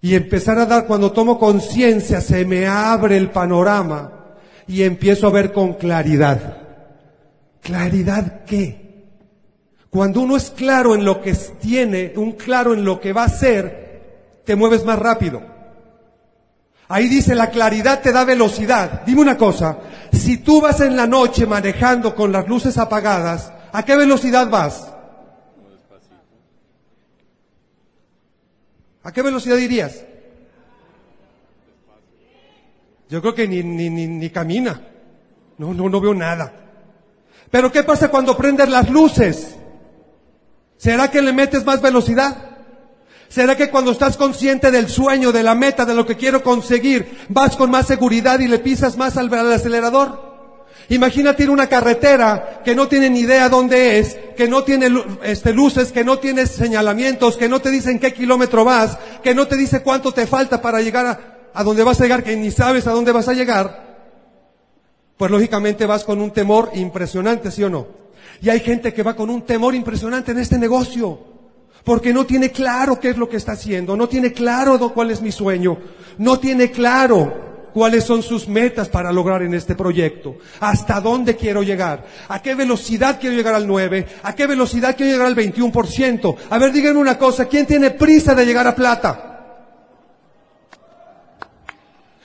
Y 0.00 0.14
empezar 0.14 0.58
a 0.58 0.66
dar, 0.66 0.86
cuando 0.86 1.12
tomo 1.12 1.38
conciencia, 1.38 2.20
se 2.20 2.44
me 2.44 2.66
abre 2.66 3.16
el 3.16 3.30
panorama 3.30 4.36
y 4.66 4.82
empiezo 4.82 5.26
a 5.26 5.30
ver 5.30 5.52
con 5.52 5.74
claridad. 5.74 6.58
¿Claridad 7.62 8.44
qué? 8.44 8.88
Cuando 9.90 10.20
uno 10.20 10.36
es 10.36 10.50
claro 10.50 10.94
en 10.94 11.04
lo 11.04 11.20
que 11.20 11.34
tiene, 11.34 12.12
un 12.16 12.32
claro 12.32 12.74
en 12.74 12.84
lo 12.84 13.00
que 13.00 13.12
va 13.12 13.24
a 13.24 13.28
ser, 13.28 14.42
te 14.44 14.54
mueves 14.54 14.84
más 14.84 14.98
rápido. 14.98 15.57
Ahí 16.88 17.06
dice, 17.06 17.34
la 17.34 17.50
claridad 17.50 18.00
te 18.00 18.12
da 18.12 18.24
velocidad. 18.24 19.02
Dime 19.04 19.20
una 19.20 19.36
cosa, 19.36 19.78
si 20.10 20.38
tú 20.38 20.60
vas 20.60 20.80
en 20.80 20.96
la 20.96 21.06
noche 21.06 21.46
manejando 21.46 22.14
con 22.14 22.32
las 22.32 22.48
luces 22.48 22.78
apagadas, 22.78 23.52
¿a 23.72 23.84
qué 23.84 23.94
velocidad 23.94 24.48
vas? 24.48 24.90
¿A 29.02 29.12
qué 29.12 29.22
velocidad 29.22 29.56
irías? 29.56 30.02
Yo 33.08 33.20
creo 33.20 33.34
que 33.34 33.48
ni, 33.48 33.62
ni, 33.62 33.88
ni, 33.88 34.06
ni 34.06 34.30
camina. 34.30 34.80
No, 35.58 35.74
no, 35.74 35.88
no 35.88 36.00
veo 36.00 36.14
nada. 36.14 36.52
Pero 37.50 37.72
¿qué 37.72 37.82
pasa 37.82 38.10
cuando 38.10 38.36
prendes 38.36 38.68
las 38.68 38.88
luces? 38.90 39.56
¿Será 40.76 41.10
que 41.10 41.22
le 41.22 41.32
metes 41.32 41.64
más 41.64 41.80
velocidad? 41.80 42.47
¿Será 43.28 43.56
que 43.56 43.68
cuando 43.68 43.90
estás 43.92 44.16
consciente 44.16 44.70
del 44.70 44.88
sueño, 44.88 45.32
de 45.32 45.42
la 45.42 45.54
meta, 45.54 45.84
de 45.84 45.94
lo 45.94 46.06
que 46.06 46.16
quiero 46.16 46.42
conseguir, 46.42 47.26
vas 47.28 47.56
con 47.56 47.70
más 47.70 47.86
seguridad 47.86 48.40
y 48.40 48.48
le 48.48 48.58
pisas 48.58 48.96
más 48.96 49.16
al, 49.18 49.32
acelerador? 49.52 50.26
Imagínate 50.88 51.42
ir 51.42 51.50
una 51.50 51.66
carretera 51.66 52.62
que 52.64 52.74
no 52.74 52.88
tiene 52.88 53.10
ni 53.10 53.20
idea 53.20 53.50
dónde 53.50 53.98
es, 53.98 54.16
que 54.34 54.48
no 54.48 54.64
tiene 54.64 54.88
este, 55.22 55.52
luces, 55.52 55.92
que 55.92 56.04
no 56.04 56.18
tiene 56.18 56.46
señalamientos, 56.46 57.36
que 57.36 57.50
no 57.50 57.60
te 57.60 57.70
dicen 57.70 57.98
qué 57.98 58.14
kilómetro 58.14 58.64
vas, 58.64 58.96
que 59.22 59.34
no 59.34 59.46
te 59.46 59.56
dice 59.56 59.82
cuánto 59.82 60.12
te 60.12 60.26
falta 60.26 60.62
para 60.62 60.80
llegar 60.80 61.06
a, 61.06 61.38
a 61.52 61.62
dónde 61.62 61.84
vas 61.84 62.00
a 62.00 62.04
llegar, 62.04 62.24
que 62.24 62.34
ni 62.34 62.50
sabes 62.50 62.86
a 62.86 62.92
dónde 62.92 63.12
vas 63.12 63.28
a 63.28 63.34
llegar. 63.34 63.86
Pues 65.18 65.30
lógicamente 65.30 65.84
vas 65.84 66.04
con 66.04 66.22
un 66.22 66.30
temor 66.30 66.70
impresionante, 66.72 67.50
¿sí 67.50 67.62
o 67.62 67.68
no? 67.68 67.88
Y 68.40 68.48
hay 68.48 68.60
gente 68.60 68.94
que 68.94 69.02
va 69.02 69.14
con 69.14 69.28
un 69.28 69.42
temor 69.42 69.74
impresionante 69.74 70.30
en 70.30 70.38
este 70.38 70.56
negocio, 70.56 71.37
porque 71.84 72.12
no 72.12 72.26
tiene 72.26 72.50
claro 72.50 72.98
qué 73.00 73.10
es 73.10 73.16
lo 73.16 73.28
que 73.28 73.36
está 73.36 73.52
haciendo, 73.52 73.96
no 73.96 74.08
tiene 74.08 74.32
claro 74.32 74.78
cuál 74.92 75.10
es 75.10 75.22
mi 75.22 75.32
sueño, 75.32 75.78
no 76.18 76.38
tiene 76.38 76.70
claro 76.70 77.48
cuáles 77.72 78.04
son 78.04 78.22
sus 78.22 78.48
metas 78.48 78.88
para 78.88 79.12
lograr 79.12 79.42
en 79.42 79.54
este 79.54 79.74
proyecto, 79.74 80.36
hasta 80.60 81.00
dónde 81.00 81.36
quiero 81.36 81.62
llegar, 81.62 82.04
a 82.28 82.42
qué 82.42 82.54
velocidad 82.54 83.18
quiero 83.20 83.36
llegar 83.36 83.54
al 83.54 83.66
9, 83.66 84.06
a 84.22 84.34
qué 84.34 84.46
velocidad 84.46 84.96
quiero 84.96 85.12
llegar 85.12 85.26
al 85.28 85.36
21%. 85.36 86.36
A 86.50 86.58
ver, 86.58 86.72
díganme 86.72 87.00
una 87.00 87.18
cosa, 87.18 87.46
¿quién 87.46 87.66
tiene 87.66 87.90
prisa 87.90 88.34
de 88.34 88.46
llegar 88.46 88.66
a 88.66 88.74
plata? 88.74 89.24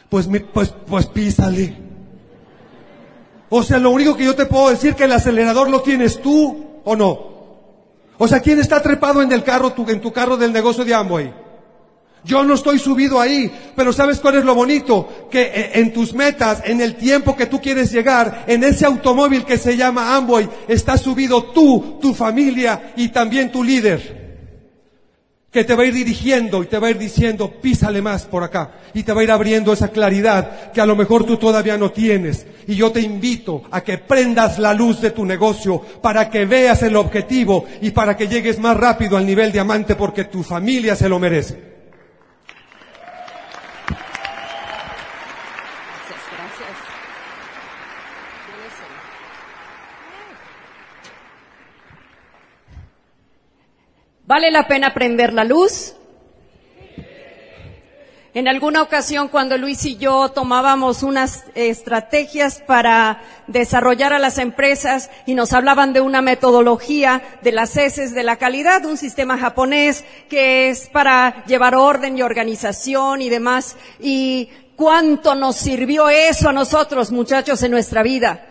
Pues, 0.10 0.30
pues, 0.54 0.74
pues 0.88 1.06
písale. 1.08 1.76
O 3.50 3.62
sea, 3.62 3.78
lo 3.78 3.92
único 3.92 4.16
que 4.16 4.26
yo 4.26 4.36
te 4.36 4.48
puedo 4.48 4.70
decir 4.70 4.96
que 4.96 5.04
el 5.04 5.12
acelerador 5.12 5.70
lo 5.70 5.82
tienes 5.82 6.22
tú 6.22 6.82
o 6.84 6.96
no. 6.96 7.33
O 8.24 8.28
sea, 8.30 8.40
¿quién 8.40 8.58
está 8.58 8.82
trepado 8.82 9.22
en 9.22 9.34
el 9.34 9.44
carro, 9.44 9.74
en 9.86 10.00
tu 10.00 10.14
carro 10.14 10.38
del 10.38 10.54
negocio 10.54 10.86
de 10.86 10.94
Amway? 10.94 11.34
Yo 12.24 12.42
no 12.46 12.54
estoy 12.54 12.80
subido 12.80 13.20
ahí, 13.20 13.52
pero 13.76 13.92
¿sabes 13.92 14.22
cuál 14.22 14.36
es 14.36 14.46
lo 14.46 14.56
bonito? 14.56 15.28
Que 15.30 15.42
eh, 15.42 15.72
en 15.74 15.92
tus 15.92 16.14
metas, 16.14 16.62
en 16.64 16.80
el 16.80 16.96
tiempo 16.96 17.36
que 17.36 17.48
tú 17.48 17.60
quieres 17.60 17.92
llegar, 17.92 18.46
en 18.48 18.64
ese 18.64 18.86
automóvil 18.86 19.44
que 19.44 19.58
se 19.58 19.76
llama 19.76 20.16
Amboy, 20.16 20.48
está 20.70 20.98
subido 20.98 21.52
tú, 21.52 22.00
tu 22.02 22.14
familia 22.14 22.94
y 22.96 23.10
también 23.10 23.52
tu 23.52 23.62
líder. 23.62 24.23
Que 25.54 25.64
te 25.64 25.76
va 25.76 25.84
a 25.84 25.86
ir 25.86 25.94
dirigiendo 25.94 26.64
y 26.64 26.66
te 26.66 26.80
va 26.80 26.88
a 26.88 26.90
ir 26.90 26.98
diciendo, 26.98 27.50
písale 27.50 28.02
más 28.02 28.26
por 28.26 28.44
acá. 28.44 28.72
Y 28.94 29.04
te 29.04 29.14
va 29.14 29.22
a 29.22 29.24
ir 29.24 29.32
abriendo 29.32 29.72
esa 29.72 29.90
claridad 29.90 30.72
que 30.72 30.82
a 30.82 30.86
lo 30.86 30.96
mejor 30.96 31.26
tú 31.26 31.38
todavía 31.38 31.78
no 31.78 31.92
tienes. 31.92 32.46
Y 32.68 32.76
yo 32.76 32.92
te 32.92 33.02
invito 33.02 33.62
a 33.70 33.82
que 33.82 34.00
prendas 34.00 34.58
la 34.58 34.74
luz 34.74 35.00
de 35.00 35.12
tu 35.12 35.26
negocio 35.26 35.80
para 36.02 36.30
que 36.30 36.46
veas 36.46 36.82
el 36.82 36.96
objetivo 36.96 37.66
y 37.82 37.92
para 37.92 38.18
que 38.18 38.28
llegues 38.28 38.58
más 38.60 38.76
rápido 38.76 39.16
al 39.16 39.26
nivel 39.26 39.52
diamante 39.52 39.96
porque 39.96 40.26
tu 40.26 40.42
familia 40.42 40.96
se 40.96 41.08
lo 41.08 41.20
merece. 41.20 41.73
¿Vale 54.34 54.50
la 54.50 54.68
pena 54.68 54.96
prender 54.96 55.32
la 55.32 55.44
luz? 55.44 55.94
En 58.34 58.48
alguna 58.48 58.82
ocasión 58.82 59.28
cuando 59.28 59.60
Luis 59.60 59.86
y 59.86 59.98
yo 59.98 60.30
tomábamos 60.30 61.04
unas 61.04 61.44
estrategias 61.54 62.60
para 62.66 63.22
desarrollar 63.46 64.12
a 64.12 64.18
las 64.18 64.40
empresas 64.40 65.12
y 65.28 65.36
nos 65.36 65.54
hablaban 65.54 65.94
de 65.94 66.02
una 66.02 66.24
metodología 66.24 67.22
de 67.44 67.52
las 67.52 67.78
heces 67.78 68.16
de 68.16 68.24
la 68.24 68.38
calidad, 68.38 68.84
un 68.86 68.98
sistema 68.98 69.38
japonés 69.38 70.04
que 70.32 70.70
es 70.70 70.90
para 70.90 71.46
llevar 71.46 71.76
orden 71.76 72.18
y 72.18 72.24
organización 72.24 73.22
y 73.22 73.30
demás. 73.30 73.78
Y 74.00 74.50
cuánto 74.76 75.36
nos 75.36 75.58
sirvió 75.58 76.10
eso 76.10 76.50
a 76.50 76.54
nosotros, 76.54 77.12
muchachos, 77.12 77.62
en 77.62 77.70
nuestra 77.70 78.02
vida 78.02 78.48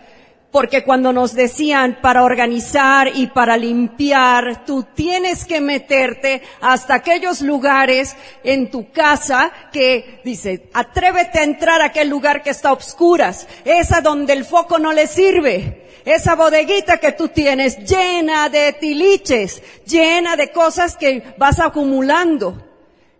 porque 0.53 0.83
cuando 0.83 1.11
nos 1.11 1.33
decían 1.33 1.97
para 1.99 2.23
organizar 2.23 3.09
y 3.15 3.25
para 3.25 3.57
limpiar, 3.57 4.63
tú 4.67 4.85
tienes 4.93 5.45
que 5.45 5.59
meterte 5.59 6.43
hasta 6.61 6.93
aquellos 6.93 7.41
lugares 7.41 8.15
en 8.43 8.69
tu 8.69 8.91
casa 8.91 9.51
que 9.71 10.21
dice, 10.23 10.69
atrévete 10.71 11.39
a 11.39 11.43
entrar 11.43 11.81
a 11.81 11.85
aquel 11.85 12.07
lugar 12.07 12.43
que 12.43 12.51
está 12.51 12.69
a 12.69 12.73
obscuras, 12.73 13.47
esa 13.65 14.01
donde 14.01 14.33
el 14.33 14.45
foco 14.45 14.77
no 14.77 14.93
le 14.93 15.07
sirve, 15.07 15.87
esa 16.05 16.35
bodeguita 16.35 16.99
que 16.99 17.13
tú 17.13 17.29
tienes 17.29 17.79
llena 17.79 18.47
de 18.47 18.73
tiliches, 18.73 19.59
llena 19.87 20.35
de 20.35 20.51
cosas 20.51 20.95
que 20.95 21.33
vas 21.35 21.59
acumulando. 21.59 22.63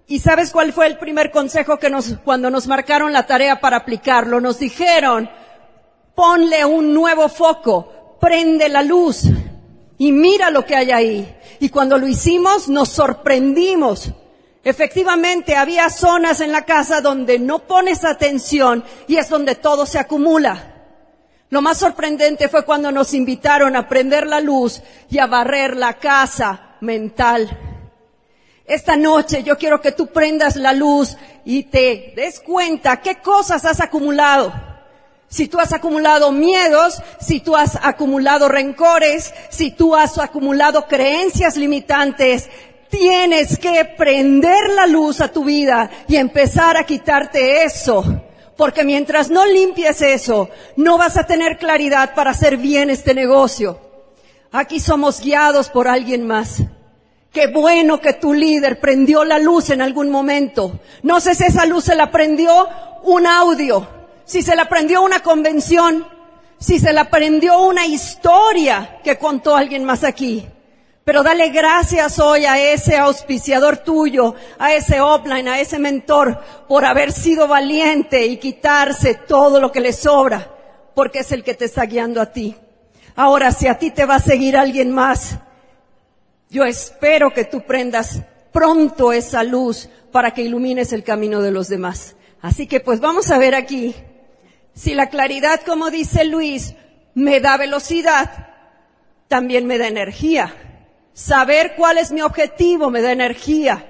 ¿Y 0.05 0.19
sabes 0.19 0.51
cuál 0.51 0.71
fue 0.71 0.85
el 0.85 0.99
primer 0.99 1.31
consejo 1.31 1.79
que 1.79 1.89
nos, 1.89 2.15
cuando 2.23 2.51
nos 2.51 2.67
marcaron 2.67 3.11
la 3.11 3.25
tarea 3.25 3.59
para 3.59 3.77
aplicarlo? 3.77 4.39
Nos 4.39 4.59
dijeron, 4.59 5.29
ponle 6.15 6.63
un 6.65 6.93
nuevo 6.93 7.29
foco, 7.29 8.17
prende 8.19 8.69
la 8.69 8.81
luz 8.81 9.23
y 9.97 10.11
mira 10.11 10.49
lo 10.49 10.65
que 10.65 10.75
hay 10.75 10.91
ahí. 10.91 11.37
Y 11.59 11.69
cuando 11.69 11.97
lo 11.97 12.07
hicimos 12.07 12.67
nos 12.69 12.89
sorprendimos. 12.89 14.11
Efectivamente, 14.65 15.55
había 15.55 15.89
zonas 15.89 16.39
en 16.39 16.51
la 16.51 16.63
casa 16.63 17.01
donde 17.01 17.37
no 17.37 17.59
pones 17.59 18.05
atención 18.05 18.83
y 19.07 19.17
es 19.17 19.27
donde 19.29 19.55
todo 19.55 19.85
se 19.85 19.99
acumula. 19.99 20.69
Lo 21.49 21.61
más 21.61 21.77
sorprendente 21.77 22.47
fue 22.47 22.65
cuando 22.65 22.91
nos 22.91 23.13
invitaron 23.13 23.75
a 23.75 23.87
prender 23.87 24.25
la 24.25 24.39
luz 24.39 24.81
y 25.09 25.19
a 25.19 25.27
barrer 25.27 25.75
la 25.75 25.95
casa 25.95 26.77
mental. 26.81 27.49
Esta 28.65 28.95
noche 28.95 29.43
yo 29.43 29.57
quiero 29.57 29.81
que 29.81 29.91
tú 29.91 30.07
prendas 30.07 30.55
la 30.55 30.71
luz 30.73 31.17
y 31.43 31.63
te 31.63 32.13
des 32.15 32.39
cuenta 32.39 33.01
qué 33.01 33.17
cosas 33.17 33.65
has 33.65 33.81
acumulado. 33.81 34.72
Si 35.33 35.47
tú 35.47 35.59
has 35.59 35.73
acumulado 35.73 36.31
miedos, 36.31 37.01
si 37.19 37.39
tú 37.39 37.55
has 37.55 37.75
acumulado 37.81 38.47
rencores, 38.49 39.33
si 39.49 39.71
tú 39.71 39.95
has 39.95 40.19
acumulado 40.19 40.85
creencias 40.85 41.57
limitantes, 41.57 42.51
tienes 42.87 43.57
que 43.57 43.83
prender 43.97 44.69
la 44.75 44.85
luz 44.85 45.21
a 45.21 45.29
tu 45.29 45.43
vida 45.43 45.89
y 46.07 46.17
empezar 46.17 46.77
a 46.77 46.85
quitarte 46.85 47.63
eso. 47.63 48.03
Porque 48.55 48.83
mientras 48.83 49.31
no 49.31 49.43
limpies 49.47 50.03
eso, 50.03 50.51
no 50.75 50.99
vas 50.99 51.17
a 51.17 51.25
tener 51.25 51.57
claridad 51.57 52.13
para 52.13 52.29
hacer 52.29 52.57
bien 52.57 52.91
este 52.91 53.15
negocio. 53.15 53.79
Aquí 54.51 54.79
somos 54.79 55.19
guiados 55.19 55.67
por 55.69 55.87
alguien 55.87 56.27
más. 56.27 56.61
Qué 57.31 57.47
bueno 57.47 57.99
que 57.99 58.13
tu 58.13 58.35
líder 58.35 58.79
prendió 58.79 59.25
la 59.25 59.39
luz 59.39 59.71
en 59.71 59.81
algún 59.81 60.11
momento. 60.11 60.79
No 61.01 61.19
sé 61.19 61.33
si 61.33 61.45
esa 61.45 61.65
luz 61.65 61.85
se 61.85 61.95
la 61.95 62.11
prendió 62.11 62.69
un 63.01 63.25
audio, 63.25 64.02
si 64.25 64.41
se 64.41 64.55
la 64.55 64.69
prendió 64.69 65.01
una 65.01 65.21
convención, 65.21 66.07
si 66.59 66.79
se 66.79 66.93
la 66.93 67.09
prendió 67.09 67.61
una 67.61 67.85
historia 67.85 68.99
que 69.03 69.17
contó 69.17 69.55
alguien 69.55 69.83
más 69.83 70.03
aquí. 70.03 70.47
Pero 71.03 71.21
dale 71.21 71.49
gracias 71.49 72.17
hoy 72.19 72.45
a 72.45 72.57
ese 72.57 72.97
auspiciador 72.97 73.77
tuyo, 73.77 74.35
a 74.57 74.73
ese 74.73 75.01
offline, 75.01 75.49
a 75.49 75.59
ese 75.59 75.77
mentor, 75.77 76.39
por 76.69 76.85
haber 76.85 77.11
sido 77.11 77.47
valiente 77.47 78.25
y 78.25 78.37
quitarse 78.37 79.15
todo 79.15 79.59
lo 79.59 79.71
que 79.71 79.81
le 79.81 79.91
sobra, 79.91 80.49
porque 80.95 81.19
es 81.19 81.33
el 81.33 81.43
que 81.43 81.55
te 81.55 81.65
está 81.65 81.85
guiando 81.85 82.21
a 82.21 82.31
ti. 82.31 82.55
Ahora, 83.15 83.51
si 83.51 83.67
a 83.67 83.77
ti 83.77 83.91
te 83.91 84.05
va 84.05 84.15
a 84.15 84.19
seguir 84.19 84.55
alguien 84.55 84.91
más, 84.91 85.37
yo 86.49 86.63
espero 86.63 87.33
que 87.33 87.43
tú 87.43 87.61
prendas 87.65 88.21
pronto 88.53 89.11
esa 89.11 89.43
luz 89.43 89.89
para 90.11 90.31
que 90.31 90.43
ilumines 90.43 90.93
el 90.93 91.03
camino 91.03 91.41
de 91.41 91.51
los 91.51 91.67
demás. 91.67 92.15
Así 92.41 92.67
que 92.67 92.79
pues 92.79 93.01
vamos 93.01 93.29
a 93.29 93.37
ver 93.37 93.55
aquí 93.55 93.93
si 94.73 94.95
la 94.95 95.09
claridad, 95.09 95.61
como 95.61 95.89
dice 95.89 96.25
Luis, 96.25 96.73
me 97.13 97.39
da 97.39 97.57
velocidad, 97.57 98.47
también 99.27 99.65
me 99.65 99.77
da 99.77 99.87
energía. 99.87 100.55
Saber 101.13 101.75
cuál 101.75 101.99
es 101.99 102.11
mi 102.11 102.21
objetivo 102.21 102.89
me 102.89 103.01
da 103.01 103.11
energía. 103.11 103.85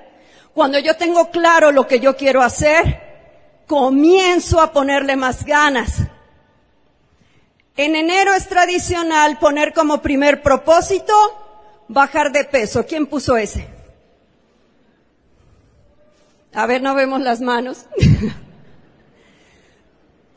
Cuando 0.54 0.78
yo 0.80 0.96
tengo 0.96 1.32
claro 1.32 1.72
lo 1.72 1.88
que 1.88 2.00
yo 2.00 2.16
quiero 2.18 2.42
hacer, 2.42 3.02
comienzo 3.66 4.60
a 4.60 4.72
ponerle 4.72 5.16
más 5.16 5.46
ganas. 5.46 6.04
En 7.76 7.96
enero 7.96 8.34
es 8.34 8.48
tradicional 8.48 9.40
poner 9.40 9.74
como 9.74 10.02
primer 10.02 10.44
propósito 10.44 11.14
bajar 11.88 12.32
de 12.32 12.44
peso. 12.44 12.86
¿Quién 12.86 13.08
puso 13.08 13.38
ese? 13.38 13.68
A 16.54 16.68
ver, 16.68 16.82
no 16.84 16.94
vemos 16.94 17.22
las 17.22 17.42
manos. 17.42 17.86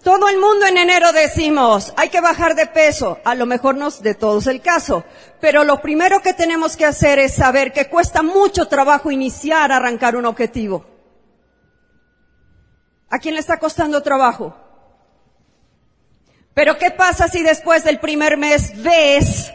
Todo 0.06 0.28
el 0.28 0.38
mundo 0.38 0.66
en 0.66 0.78
enero 0.78 1.10
decimos, 1.10 1.92
hay 1.96 2.10
que 2.10 2.20
bajar 2.20 2.54
de 2.54 2.68
peso. 2.68 3.18
A 3.24 3.34
lo 3.34 3.44
mejor 3.44 3.76
no 3.76 3.88
es 3.88 4.00
de 4.02 4.14
todos 4.14 4.46
el 4.46 4.60
caso. 4.60 5.02
Pero 5.40 5.64
lo 5.64 5.82
primero 5.82 6.22
que 6.22 6.32
tenemos 6.32 6.76
que 6.76 6.84
hacer 6.84 7.18
es 7.18 7.34
saber 7.34 7.72
que 7.72 7.88
cuesta 7.88 8.22
mucho 8.22 8.68
trabajo 8.68 9.10
iniciar 9.10 9.72
a 9.72 9.78
arrancar 9.78 10.14
un 10.14 10.26
objetivo. 10.26 10.86
¿A 13.10 13.18
quién 13.18 13.34
le 13.34 13.40
está 13.40 13.58
costando 13.58 14.00
trabajo? 14.00 14.56
Pero 16.54 16.78
¿qué 16.78 16.92
pasa 16.92 17.26
si 17.26 17.42
después 17.42 17.82
del 17.82 17.98
primer 17.98 18.36
mes 18.36 18.80
ves 18.80 19.52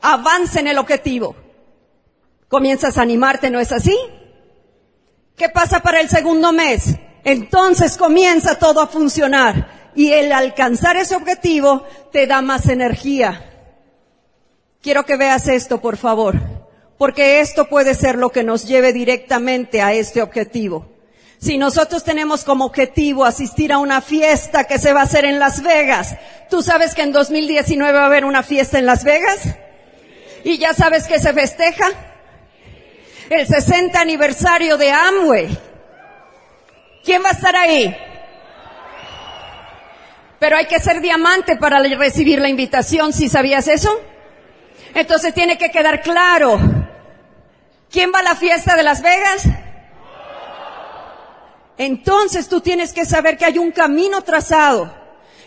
avance 0.00 0.58
en 0.58 0.68
el 0.68 0.78
objetivo. 0.78 1.36
Comienzas 2.48 2.96
a 2.96 3.02
animarte, 3.02 3.50
¿no 3.50 3.60
es 3.60 3.72
así? 3.72 3.98
¿Qué 5.36 5.50
pasa 5.50 5.80
para 5.80 6.00
el 6.00 6.08
segundo 6.08 6.50
mes? 6.50 6.96
Entonces 7.24 7.98
comienza 7.98 8.58
todo 8.58 8.80
a 8.80 8.86
funcionar 8.86 9.71
y 9.94 10.12
el 10.12 10.32
alcanzar 10.32 10.96
ese 10.96 11.16
objetivo 11.16 11.84
te 12.10 12.26
da 12.26 12.42
más 12.42 12.68
energía. 12.68 13.48
Quiero 14.80 15.04
que 15.04 15.16
veas 15.16 15.48
esto, 15.48 15.80
por 15.80 15.96
favor, 15.96 16.34
porque 16.98 17.40
esto 17.40 17.68
puede 17.68 17.94
ser 17.94 18.16
lo 18.16 18.30
que 18.30 18.42
nos 18.42 18.66
lleve 18.66 18.92
directamente 18.92 19.80
a 19.80 19.92
este 19.92 20.22
objetivo. 20.22 20.88
Si 21.38 21.58
nosotros 21.58 22.04
tenemos 22.04 22.44
como 22.44 22.64
objetivo 22.64 23.24
asistir 23.24 23.72
a 23.72 23.78
una 23.78 24.00
fiesta 24.00 24.64
que 24.64 24.78
se 24.78 24.92
va 24.92 25.00
a 25.00 25.04
hacer 25.04 25.24
en 25.24 25.38
Las 25.40 25.62
Vegas, 25.62 26.16
¿tú 26.48 26.62
sabes 26.62 26.94
que 26.94 27.02
en 27.02 27.12
2019 27.12 27.92
va 27.92 28.04
a 28.04 28.06
haber 28.06 28.24
una 28.24 28.42
fiesta 28.42 28.78
en 28.78 28.86
Las 28.86 29.02
Vegas? 29.02 29.40
¿Y 30.44 30.58
ya 30.58 30.72
sabes 30.74 31.06
que 31.06 31.18
se 31.18 31.32
festeja? 31.32 31.86
El 33.28 33.46
60 33.46 34.00
aniversario 34.00 34.76
de 34.76 34.90
Amway. 34.90 35.58
¿Quién 37.04 37.24
va 37.24 37.30
a 37.30 37.32
estar 37.32 37.56
ahí? 37.56 37.96
Pero 40.42 40.56
hay 40.56 40.66
que 40.66 40.80
ser 40.80 41.00
diamante 41.00 41.54
para 41.54 41.80
recibir 41.80 42.40
la 42.40 42.48
invitación, 42.48 43.12
¿si 43.12 43.28
sabías 43.28 43.68
eso? 43.68 43.96
Entonces 44.92 45.32
tiene 45.32 45.56
que 45.56 45.70
quedar 45.70 46.02
claro. 46.02 46.58
¿Quién 47.88 48.10
va 48.12 48.18
a 48.18 48.24
la 48.24 48.34
fiesta 48.34 48.74
de 48.74 48.82
Las 48.82 49.02
Vegas? 49.02 49.44
Entonces 51.78 52.48
tú 52.48 52.60
tienes 52.60 52.92
que 52.92 53.04
saber 53.04 53.38
que 53.38 53.44
hay 53.44 53.56
un 53.56 53.70
camino 53.70 54.22
trazado 54.22 54.92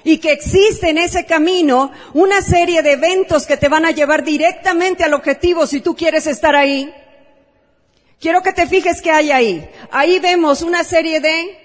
y 0.05 0.19
que 0.19 0.31
existe 0.31 0.91
en 0.91 0.97
ese 0.97 1.25
camino 1.25 1.91
una 2.13 2.41
serie 2.41 2.81
de 2.81 2.93
eventos 2.93 3.45
que 3.45 3.57
te 3.57 3.67
van 3.67 3.85
a 3.85 3.91
llevar 3.91 4.23
directamente 4.23 5.03
al 5.03 5.13
objetivo 5.13 5.67
si 5.67 5.81
tú 5.81 5.93
quieres 5.93 6.25
estar 6.25 6.55
ahí. 6.55 6.89
Quiero 8.17 8.41
que 8.41 8.53
te 8.53 8.65
fijes 8.65 9.01
que 9.01 9.11
hay 9.11 9.31
ahí. 9.31 9.69
Ahí 9.91 10.19
vemos 10.19 10.61
una 10.61 10.85
serie 10.85 11.19
de 11.19 11.64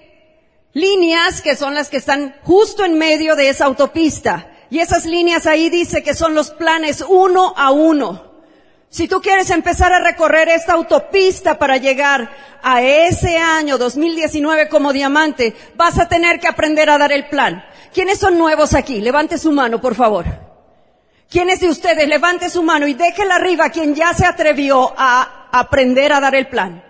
líneas 0.73 1.41
que 1.41 1.55
son 1.55 1.73
las 1.73 1.89
que 1.89 1.97
están 1.97 2.35
justo 2.43 2.85
en 2.85 2.97
medio 2.97 3.35
de 3.35 3.49
esa 3.49 3.65
autopista. 3.65 4.47
Y 4.69 4.79
esas 4.79 5.05
líneas 5.05 5.47
ahí 5.47 5.69
dice 5.69 6.01
que 6.01 6.13
son 6.13 6.33
los 6.33 6.51
planes 6.51 7.03
uno 7.07 7.53
a 7.57 7.71
uno. 7.71 8.31
Si 8.89 9.07
tú 9.07 9.21
quieres 9.21 9.49
empezar 9.49 9.93
a 9.93 9.99
recorrer 9.99 10.49
esta 10.49 10.73
autopista 10.73 11.57
para 11.57 11.77
llegar 11.77 12.29
a 12.61 12.81
ese 12.81 13.37
año 13.37 13.77
2019 13.77 14.67
como 14.67 14.91
diamante, 14.91 15.55
vas 15.75 15.97
a 15.97 16.07
tener 16.07 16.39
que 16.39 16.47
aprender 16.47 16.89
a 16.89 16.97
dar 16.97 17.11
el 17.11 17.27
plan. 17.27 17.63
¿Quiénes 17.93 18.19
son 18.19 18.37
nuevos 18.37 18.73
aquí? 18.73 18.99
Levante 18.99 19.37
su 19.37 19.51
mano, 19.51 19.79
por 19.79 19.95
favor. 19.95 20.25
¿Quiénes 21.29 21.61
de 21.61 21.69
ustedes? 21.69 22.07
Levante 22.07 22.49
su 22.49 22.63
mano 22.63 22.87
y 22.87 22.93
déjela 22.93 23.35
arriba 23.35 23.69
quien 23.69 23.95
ya 23.95 24.13
se 24.13 24.25
atrevió 24.25 24.93
a 24.97 25.47
aprender 25.51 26.11
a 26.11 26.19
dar 26.19 26.35
el 26.35 26.47
plan. 26.47 26.83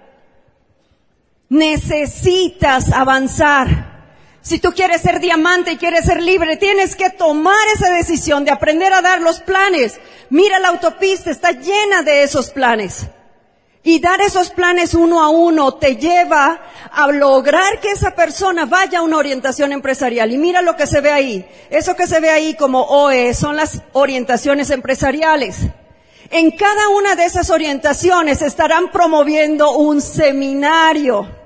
Necesitas 1.52 2.94
avanzar. 2.94 4.38
Si 4.42 4.60
tú 4.60 4.72
quieres 4.72 5.02
ser 5.02 5.20
diamante 5.20 5.74
y 5.74 5.78
quieres 5.78 6.06
ser 6.06 6.22
libre, 6.22 6.56
tienes 6.56 6.96
que 6.96 7.10
tomar 7.10 7.68
esa 7.76 7.90
decisión 7.90 8.46
de 8.46 8.52
aprender 8.52 8.94
a 8.94 9.02
dar 9.02 9.20
los 9.20 9.42
planes. 9.42 10.00
Mira 10.30 10.60
la 10.60 10.70
autopista, 10.70 11.30
está 11.30 11.52
llena 11.52 12.04
de 12.04 12.24
esos 12.24 12.52
planes. 12.52 13.06
Y 13.84 14.00
dar 14.00 14.22
esos 14.22 14.52
planes 14.52 14.94
uno 14.94 15.22
a 15.22 15.28
uno 15.28 15.74
te 15.74 15.98
lleva 15.98 16.62
a 16.90 17.08
lograr 17.08 17.82
que 17.82 17.92
esa 17.92 18.16
persona 18.16 18.64
vaya 18.66 19.00
a 19.00 19.02
una 19.02 19.18
orientación 19.18 19.74
empresarial. 19.74 20.32
Y 20.32 20.38
mira 20.38 20.62
lo 20.62 20.78
que 20.78 20.88
se 20.88 21.02
ve 21.02 21.12
ahí. 21.12 21.46
Eso 21.70 21.98
que 21.98 22.08
se 22.08 22.22
ve 22.22 22.30
ahí 22.30 22.54
como 22.54 22.84
OE 22.84 23.34
son 23.34 23.58
las 23.58 23.82
orientaciones 23.92 24.70
empresariales. 24.70 25.58
En 26.30 26.52
cada 26.52 26.88
una 26.98 27.18
de 27.18 27.26
esas 27.26 27.50
orientaciones 27.50 28.42
estarán 28.42 28.90
promoviendo 28.90 29.72
un 29.72 30.00
seminario 30.00 31.41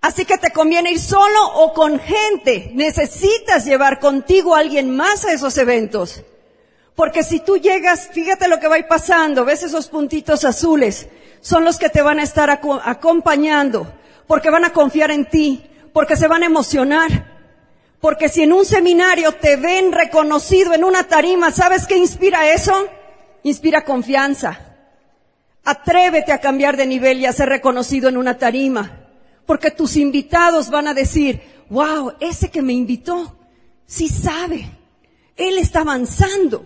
Así 0.00 0.24
que 0.24 0.38
te 0.38 0.50
conviene 0.50 0.92
ir 0.92 1.00
solo 1.00 1.46
o 1.54 1.74
con 1.74 2.00
gente. 2.00 2.70
Necesitas 2.74 3.64
llevar 3.64 4.00
contigo 4.00 4.54
a 4.54 4.60
alguien 4.60 4.96
más 4.96 5.24
a 5.24 5.32
esos 5.32 5.56
eventos. 5.58 6.22
Porque 6.94 7.22
si 7.22 7.40
tú 7.40 7.56
llegas, 7.56 8.08
fíjate 8.12 8.48
lo 8.48 8.58
que 8.58 8.68
va 8.68 8.76
a 8.76 8.78
ir 8.78 8.86
pasando, 8.86 9.44
ves 9.44 9.62
esos 9.62 9.88
puntitos 9.88 10.44
azules, 10.44 11.08
son 11.40 11.64
los 11.64 11.78
que 11.78 11.88
te 11.88 12.02
van 12.02 12.18
a 12.18 12.22
estar 12.22 12.50
acompañando, 12.50 13.90
porque 14.26 14.50
van 14.50 14.66
a 14.66 14.72
confiar 14.74 15.10
en 15.10 15.24
ti, 15.24 15.64
porque 15.94 16.16
se 16.16 16.28
van 16.28 16.42
a 16.42 16.46
emocionar. 16.46 17.40
Porque 18.00 18.28
si 18.28 18.42
en 18.42 18.52
un 18.52 18.64
seminario 18.64 19.32
te 19.32 19.56
ven 19.56 19.92
reconocido 19.92 20.74
en 20.74 20.84
una 20.84 21.04
tarima, 21.04 21.50
¿sabes 21.50 21.86
qué 21.86 21.96
inspira 21.96 22.52
eso? 22.52 22.88
Inspira 23.42 23.84
confianza. 23.84 24.58
Atrévete 25.64 26.32
a 26.32 26.40
cambiar 26.40 26.76
de 26.76 26.86
nivel 26.86 27.20
y 27.20 27.26
a 27.26 27.32
ser 27.32 27.48
reconocido 27.48 28.08
en 28.08 28.16
una 28.16 28.38
tarima, 28.38 28.99
porque 29.50 29.72
tus 29.72 29.96
invitados 29.96 30.70
van 30.70 30.86
a 30.86 30.94
decir, 30.94 31.40
wow, 31.70 32.12
ese 32.20 32.52
que 32.52 32.62
me 32.62 32.72
invitó, 32.72 33.36
sí 33.84 34.08
sabe, 34.08 34.70
él 35.34 35.58
está 35.58 35.80
avanzando. 35.80 36.64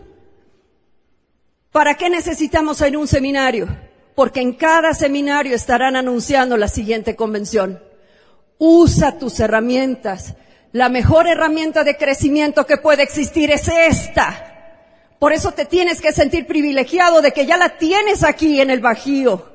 ¿Para 1.73 1.94
qué 1.94 2.11
necesitamos 2.11 2.83
ir 2.83 2.94
a 2.94 2.99
un 2.99 3.09
seminario? 3.09 3.75
Porque 4.14 4.42
en 4.42 4.53
cada 4.53 4.92
seminario 4.92 5.57
estarán 5.57 5.97
anunciando 5.97 6.59
la 6.59 6.68
siguiente 6.68 7.16
convención. 7.16 7.83
Usa 8.59 9.18
tus 9.18 9.40
herramientas. 9.40 10.35
La 10.73 10.90
mejor 10.90 11.27
herramienta 11.27 11.85
de 11.85 11.97
crecimiento 11.97 12.66
que 12.66 12.77
puede 12.77 13.03
existir 13.03 13.51
es 13.51 13.66
esta. 13.66 15.09
Por 15.18 15.33
eso 15.33 15.53
te 15.53 15.64
tienes 15.64 16.03
que 16.03 16.12
sentir 16.12 16.47
privilegiado 16.47 17.23
de 17.23 17.33
que 17.33 17.47
ya 17.47 17.57
la 17.57 17.79
tienes 17.79 18.23
aquí 18.23 18.61
en 18.61 18.68
el 18.68 18.81
Bajío. 18.81 19.53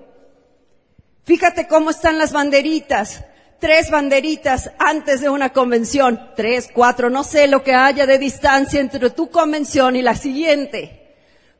Fíjate 1.29 1.67
cómo 1.67 1.91
están 1.91 2.17
las 2.17 2.33
banderitas. 2.33 3.23
Tres 3.59 3.91
banderitas 3.91 4.71
antes 4.79 5.21
de 5.21 5.29
una 5.29 5.53
convención. 5.53 6.19
Tres, 6.35 6.69
cuatro, 6.73 7.11
no 7.11 7.23
sé 7.23 7.47
lo 7.47 7.63
que 7.63 7.75
haya 7.75 8.07
de 8.07 8.17
distancia 8.17 8.81
entre 8.81 9.11
tu 9.11 9.29
convención 9.29 9.95
y 9.95 10.01
la 10.01 10.15
siguiente. 10.15 11.13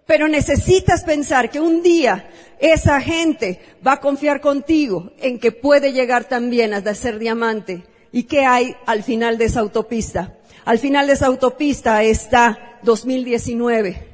Pero 0.07 0.27
necesitas 0.27 1.03
pensar 1.03 1.51
que 1.51 1.59
un 1.59 1.83
día 1.83 2.31
esa 2.57 2.99
gente 2.99 3.61
va 3.85 3.91
a 3.91 3.99
confiar 3.99 4.41
contigo 4.41 5.11
en 5.19 5.37
que 5.37 5.51
puede 5.51 5.93
llegar 5.93 6.23
también 6.23 6.73
a 6.73 6.95
ser 6.95 7.19
diamante. 7.19 7.83
¿Y 8.11 8.23
qué 8.23 8.45
hay 8.45 8.75
al 8.87 9.03
final 9.03 9.37
de 9.37 9.45
esa 9.45 9.59
autopista? 9.59 10.35
Al 10.65 10.79
final 10.79 11.05
de 11.05 11.13
esa 11.13 11.27
autopista 11.27 12.01
está 12.01 12.79
2019. 12.81 14.07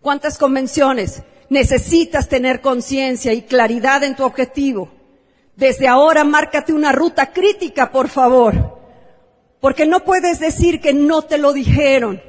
¿Cuántas 0.00 0.38
convenciones? 0.38 1.24
Necesitas 1.52 2.30
tener 2.30 2.62
conciencia 2.62 3.34
y 3.34 3.42
claridad 3.42 4.02
en 4.04 4.16
tu 4.16 4.24
objetivo. 4.24 4.88
Desde 5.54 5.86
ahora 5.86 6.24
márcate 6.24 6.72
una 6.72 6.92
ruta 6.92 7.30
crítica, 7.30 7.92
por 7.92 8.08
favor. 8.08 8.78
Porque 9.60 9.84
no 9.84 10.02
puedes 10.02 10.40
decir 10.40 10.80
que 10.80 10.94
no 10.94 11.20
te 11.20 11.36
lo 11.36 11.52
dijeron. 11.52 12.22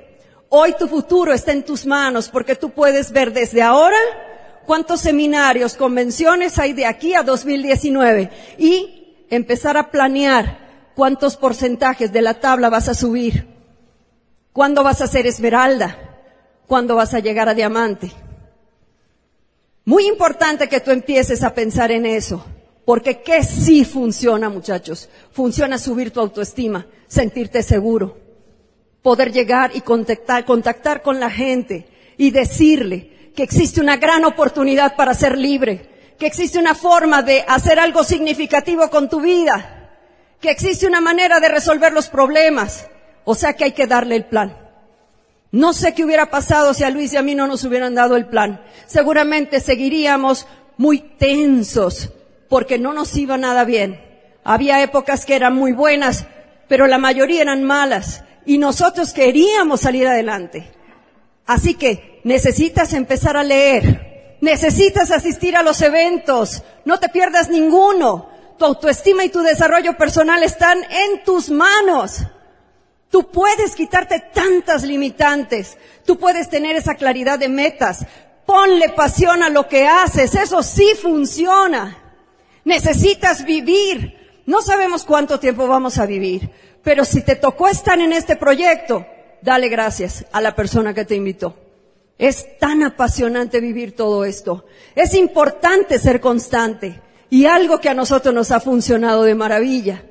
Hoy 0.49 0.75
tu 0.77 0.89
futuro 0.89 1.31
está 1.31 1.53
en 1.53 1.63
tus 1.63 1.85
manos 1.85 2.27
porque 2.27 2.57
tú 2.57 2.71
puedes 2.71 3.13
ver 3.13 3.31
desde 3.31 3.61
ahora 3.61 3.95
cuántos 4.65 4.99
seminarios, 4.99 5.75
convenciones 5.75 6.59
hay 6.59 6.73
de 6.73 6.85
aquí 6.85 7.13
a 7.15 7.23
2019 7.23 8.29
y 8.57 9.25
empezar 9.29 9.77
a 9.77 9.89
planear 9.89 10.91
cuántos 10.95 11.37
porcentajes 11.37 12.11
de 12.11 12.21
la 12.23 12.41
tabla 12.41 12.69
vas 12.69 12.89
a 12.89 12.93
subir, 12.93 13.47
cuándo 14.51 14.83
vas 14.83 14.99
a 14.99 15.07
ser 15.07 15.27
esmeralda, 15.27 15.97
cuándo 16.67 16.97
vas 16.97 17.13
a 17.13 17.19
llegar 17.19 17.47
a 17.47 17.53
diamante. 17.53 18.11
Muy 19.85 20.07
importante 20.07 20.69
que 20.69 20.79
tú 20.79 20.91
empieces 20.91 21.43
a 21.43 21.53
pensar 21.53 21.91
en 21.91 22.05
eso, 22.05 22.45
porque 22.85 23.21
¿qué 23.21 23.43
sí 23.43 23.83
funciona, 23.85 24.49
muchachos? 24.49 25.09
Funciona 25.31 25.77
subir 25.77 26.11
tu 26.11 26.19
autoestima, 26.19 26.85
sentirte 27.07 27.63
seguro 27.63 28.23
poder 29.03 29.33
llegar 29.33 29.71
y 29.75 29.81
contactar, 29.81 30.45
contactar 30.45 31.03
con 31.03 31.19
la 31.19 31.29
gente 31.29 31.85
y 32.17 32.31
decirle 32.31 33.31
que 33.35 33.43
existe 33.43 33.81
una 33.81 33.97
gran 33.97 34.25
oportunidad 34.25 34.95
para 34.95 35.13
ser 35.13 35.37
libre, 35.37 36.15
que 36.17 36.25
existe 36.25 36.57
una 36.57 36.73
forma 36.73 37.21
de 37.21 37.43
hacer 37.47 37.79
algo 37.79 38.03
significativo 38.03 38.89
con 38.89 39.09
tu 39.09 39.19
vida, 39.19 39.91
que 40.39 40.49
existe 40.49 40.87
una 40.87 41.01
manera 41.01 41.39
de 41.39 41.49
resolver 41.49 41.91
los 41.91 42.07
problemas, 42.07 42.87
o 43.25 43.35
sea 43.35 43.53
que 43.53 43.65
hay 43.65 43.71
que 43.73 43.87
darle 43.87 44.15
el 44.15 44.25
plan. 44.25 44.57
No 45.53 45.71
sé 45.71 45.93
qué 45.93 46.03
hubiera 46.03 46.31
pasado 46.31 46.73
si 46.73 46.83
a 46.83 46.89
Luis 46.89 47.13
y 47.13 47.17
a 47.17 47.21
mí 47.21 47.35
no 47.35 47.45
nos 47.45 47.63
hubieran 47.63 47.93
dado 47.93 48.15
el 48.15 48.25
plan. 48.25 48.59
Seguramente 48.87 49.59
seguiríamos 49.59 50.47
muy 50.77 50.97
tensos 50.97 52.09
porque 52.49 52.79
no 52.79 52.91
nos 52.91 53.15
iba 53.15 53.37
nada 53.37 53.63
bien. 53.63 54.01
Había 54.43 54.81
épocas 54.81 55.27
que 55.27 55.35
eran 55.35 55.53
muy 55.53 55.71
buenas, 55.71 56.25
pero 56.67 56.87
la 56.87 56.97
mayoría 56.97 57.43
eran 57.43 57.63
malas 57.63 58.23
y 58.47 58.57
nosotros 58.57 59.13
queríamos 59.13 59.81
salir 59.81 60.07
adelante. 60.07 60.71
Así 61.45 61.75
que 61.75 62.19
necesitas 62.23 62.93
empezar 62.93 63.37
a 63.37 63.43
leer, 63.43 64.37
necesitas 64.41 65.11
asistir 65.11 65.55
a 65.55 65.61
los 65.61 65.83
eventos, 65.83 66.63
no 66.83 66.99
te 66.99 67.09
pierdas 67.09 67.49
ninguno. 67.49 68.27
Tu 68.57 68.65
autoestima 68.65 69.23
y 69.23 69.29
tu 69.29 69.41
desarrollo 69.41 69.95
personal 69.97 70.41
están 70.41 70.79
en 70.79 71.23
tus 71.23 71.51
manos. 71.51 72.23
Tú 73.13 73.29
puedes 73.29 73.75
quitarte 73.75 74.23
tantas 74.33 74.81
limitantes, 74.81 75.77
tú 76.03 76.17
puedes 76.17 76.49
tener 76.49 76.75
esa 76.75 76.95
claridad 76.95 77.37
de 77.37 77.47
metas. 77.47 78.07
Ponle 78.43 78.89
pasión 78.89 79.43
a 79.43 79.51
lo 79.51 79.67
que 79.67 79.85
haces, 79.85 80.33
eso 80.33 80.63
sí 80.63 80.93
funciona. 80.99 82.15
Necesitas 82.65 83.45
vivir. 83.45 84.41
No 84.47 84.63
sabemos 84.63 85.03
cuánto 85.03 85.39
tiempo 85.39 85.67
vamos 85.67 85.99
a 85.99 86.07
vivir, 86.07 86.49
pero 86.81 87.05
si 87.05 87.21
te 87.21 87.35
tocó 87.35 87.69
estar 87.69 87.99
en 87.99 88.13
este 88.13 88.35
proyecto, 88.35 89.05
dale 89.43 89.69
gracias 89.69 90.25
a 90.31 90.41
la 90.41 90.55
persona 90.55 90.95
que 90.95 91.05
te 91.05 91.13
invitó. 91.13 91.55
Es 92.17 92.57
tan 92.57 92.81
apasionante 92.81 93.61
vivir 93.61 93.95
todo 93.95 94.25
esto. 94.25 94.65
Es 94.95 95.13
importante 95.13 95.99
ser 95.99 96.19
constante. 96.19 96.99
Y 97.29 97.45
algo 97.45 97.79
que 97.79 97.89
a 97.89 97.93
nosotros 97.93 98.33
nos 98.33 98.49
ha 98.49 98.59
funcionado 98.59 99.21
de 99.21 99.35
maravilla 99.35 100.03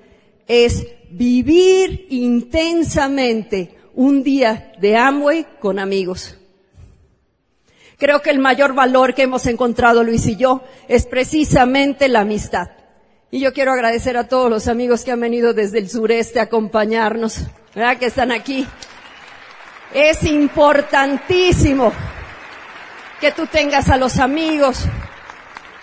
es 0.46 0.86
vivir 1.12 2.06
intensamente 2.10 3.76
un 3.94 4.22
día 4.22 4.72
de 4.80 4.96
Amway 4.96 5.46
con 5.60 5.78
amigos. 5.78 6.36
Creo 7.98 8.20
que 8.20 8.30
el 8.30 8.38
mayor 8.38 8.74
valor 8.74 9.14
que 9.14 9.22
hemos 9.22 9.46
encontrado 9.46 10.02
Luis 10.02 10.26
y 10.26 10.36
yo 10.36 10.62
es 10.88 11.06
precisamente 11.06 12.08
la 12.08 12.20
amistad. 12.20 12.70
Y 13.30 13.40
yo 13.40 13.52
quiero 13.52 13.72
agradecer 13.72 14.16
a 14.16 14.28
todos 14.28 14.50
los 14.50 14.68
amigos 14.68 15.04
que 15.04 15.12
han 15.12 15.20
venido 15.20 15.54
desde 15.54 15.78
el 15.78 15.88
sureste 15.88 16.40
a 16.40 16.44
acompañarnos, 16.44 17.46
¿verdad? 17.74 17.96
Que 17.98 18.06
están 18.06 18.32
aquí. 18.32 18.66
Es 19.94 20.24
importantísimo 20.24 21.92
que 23.20 23.30
tú 23.30 23.46
tengas 23.46 23.88
a 23.88 23.96
los 23.96 24.18
amigos, 24.18 24.84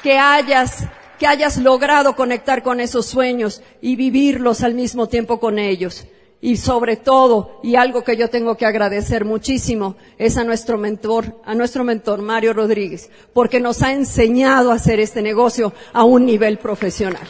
que 0.04 0.18
hayas, 0.18 0.84
que 1.20 1.28
hayas 1.28 1.58
logrado 1.58 2.16
conectar 2.16 2.64
con 2.64 2.80
esos 2.80 3.06
sueños 3.06 3.62
y 3.82 3.98
vivirlos 3.98 4.64
al 4.64 4.74
mismo 4.74 5.08
tiempo 5.08 5.40
con 5.40 5.60
ellos. 5.60 6.08
Y 6.42 6.56
sobre 6.56 6.96
todo, 6.96 7.60
y 7.62 7.76
algo 7.76 8.06
que 8.06 8.16
yo 8.16 8.30
tengo 8.30 8.56
que 8.56 8.66
agradecer 8.66 9.26
muchísimo, 9.26 9.98
es 10.18 10.38
a 10.38 10.46
nuestro 10.46 10.78
mentor, 10.78 11.42
a 11.44 11.54
nuestro 11.54 11.84
mentor 11.84 12.22
Mario 12.22 12.54
Rodríguez, 12.54 13.10
porque 13.34 13.60
nos 13.60 13.84
ha 13.84 13.92
enseñado 13.92 14.72
a 14.72 14.76
hacer 14.76 15.02
este 15.02 15.22
negocio 15.22 15.74
a 15.92 16.06
un 16.06 16.26
nivel 16.26 16.58
profesional. 16.58 17.28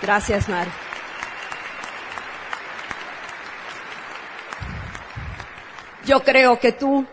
Gracias, 0.00 0.48
Mario. 0.48 0.72
Yo 6.06 6.22
creo 6.22 6.60
que 6.60 6.70
tú, 6.70 7.04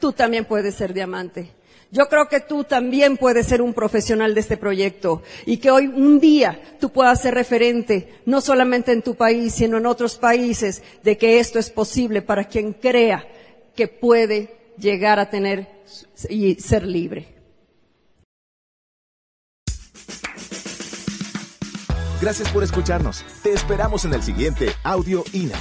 tú 0.00 0.12
también 0.12 0.46
puedes 0.46 0.74
ser 0.74 0.94
diamante. 0.94 1.52
Yo 1.94 2.08
creo 2.08 2.28
que 2.28 2.40
tú 2.40 2.64
también 2.64 3.16
puedes 3.16 3.46
ser 3.46 3.62
un 3.62 3.72
profesional 3.72 4.34
de 4.34 4.40
este 4.40 4.56
proyecto 4.56 5.22
y 5.46 5.58
que 5.58 5.70
hoy 5.70 5.86
un 5.86 6.18
día 6.18 6.60
tú 6.80 6.90
puedas 6.90 7.22
ser 7.22 7.34
referente, 7.34 8.20
no 8.26 8.40
solamente 8.40 8.90
en 8.90 9.00
tu 9.00 9.14
país, 9.14 9.54
sino 9.54 9.78
en 9.78 9.86
otros 9.86 10.16
países, 10.16 10.82
de 11.04 11.16
que 11.16 11.38
esto 11.38 11.60
es 11.60 11.70
posible 11.70 12.20
para 12.20 12.48
quien 12.48 12.72
crea 12.72 13.24
que 13.76 13.86
puede 13.86 14.74
llegar 14.76 15.20
a 15.20 15.30
tener 15.30 15.68
y 16.28 16.56
ser 16.56 16.84
libre. 16.84 17.28
Gracias 22.20 22.50
por 22.50 22.64
escucharnos. 22.64 23.24
Te 23.44 23.52
esperamos 23.52 24.04
en 24.04 24.14
el 24.14 24.22
siguiente 24.24 24.70
Audio 24.82 25.22
INA. 25.32 25.60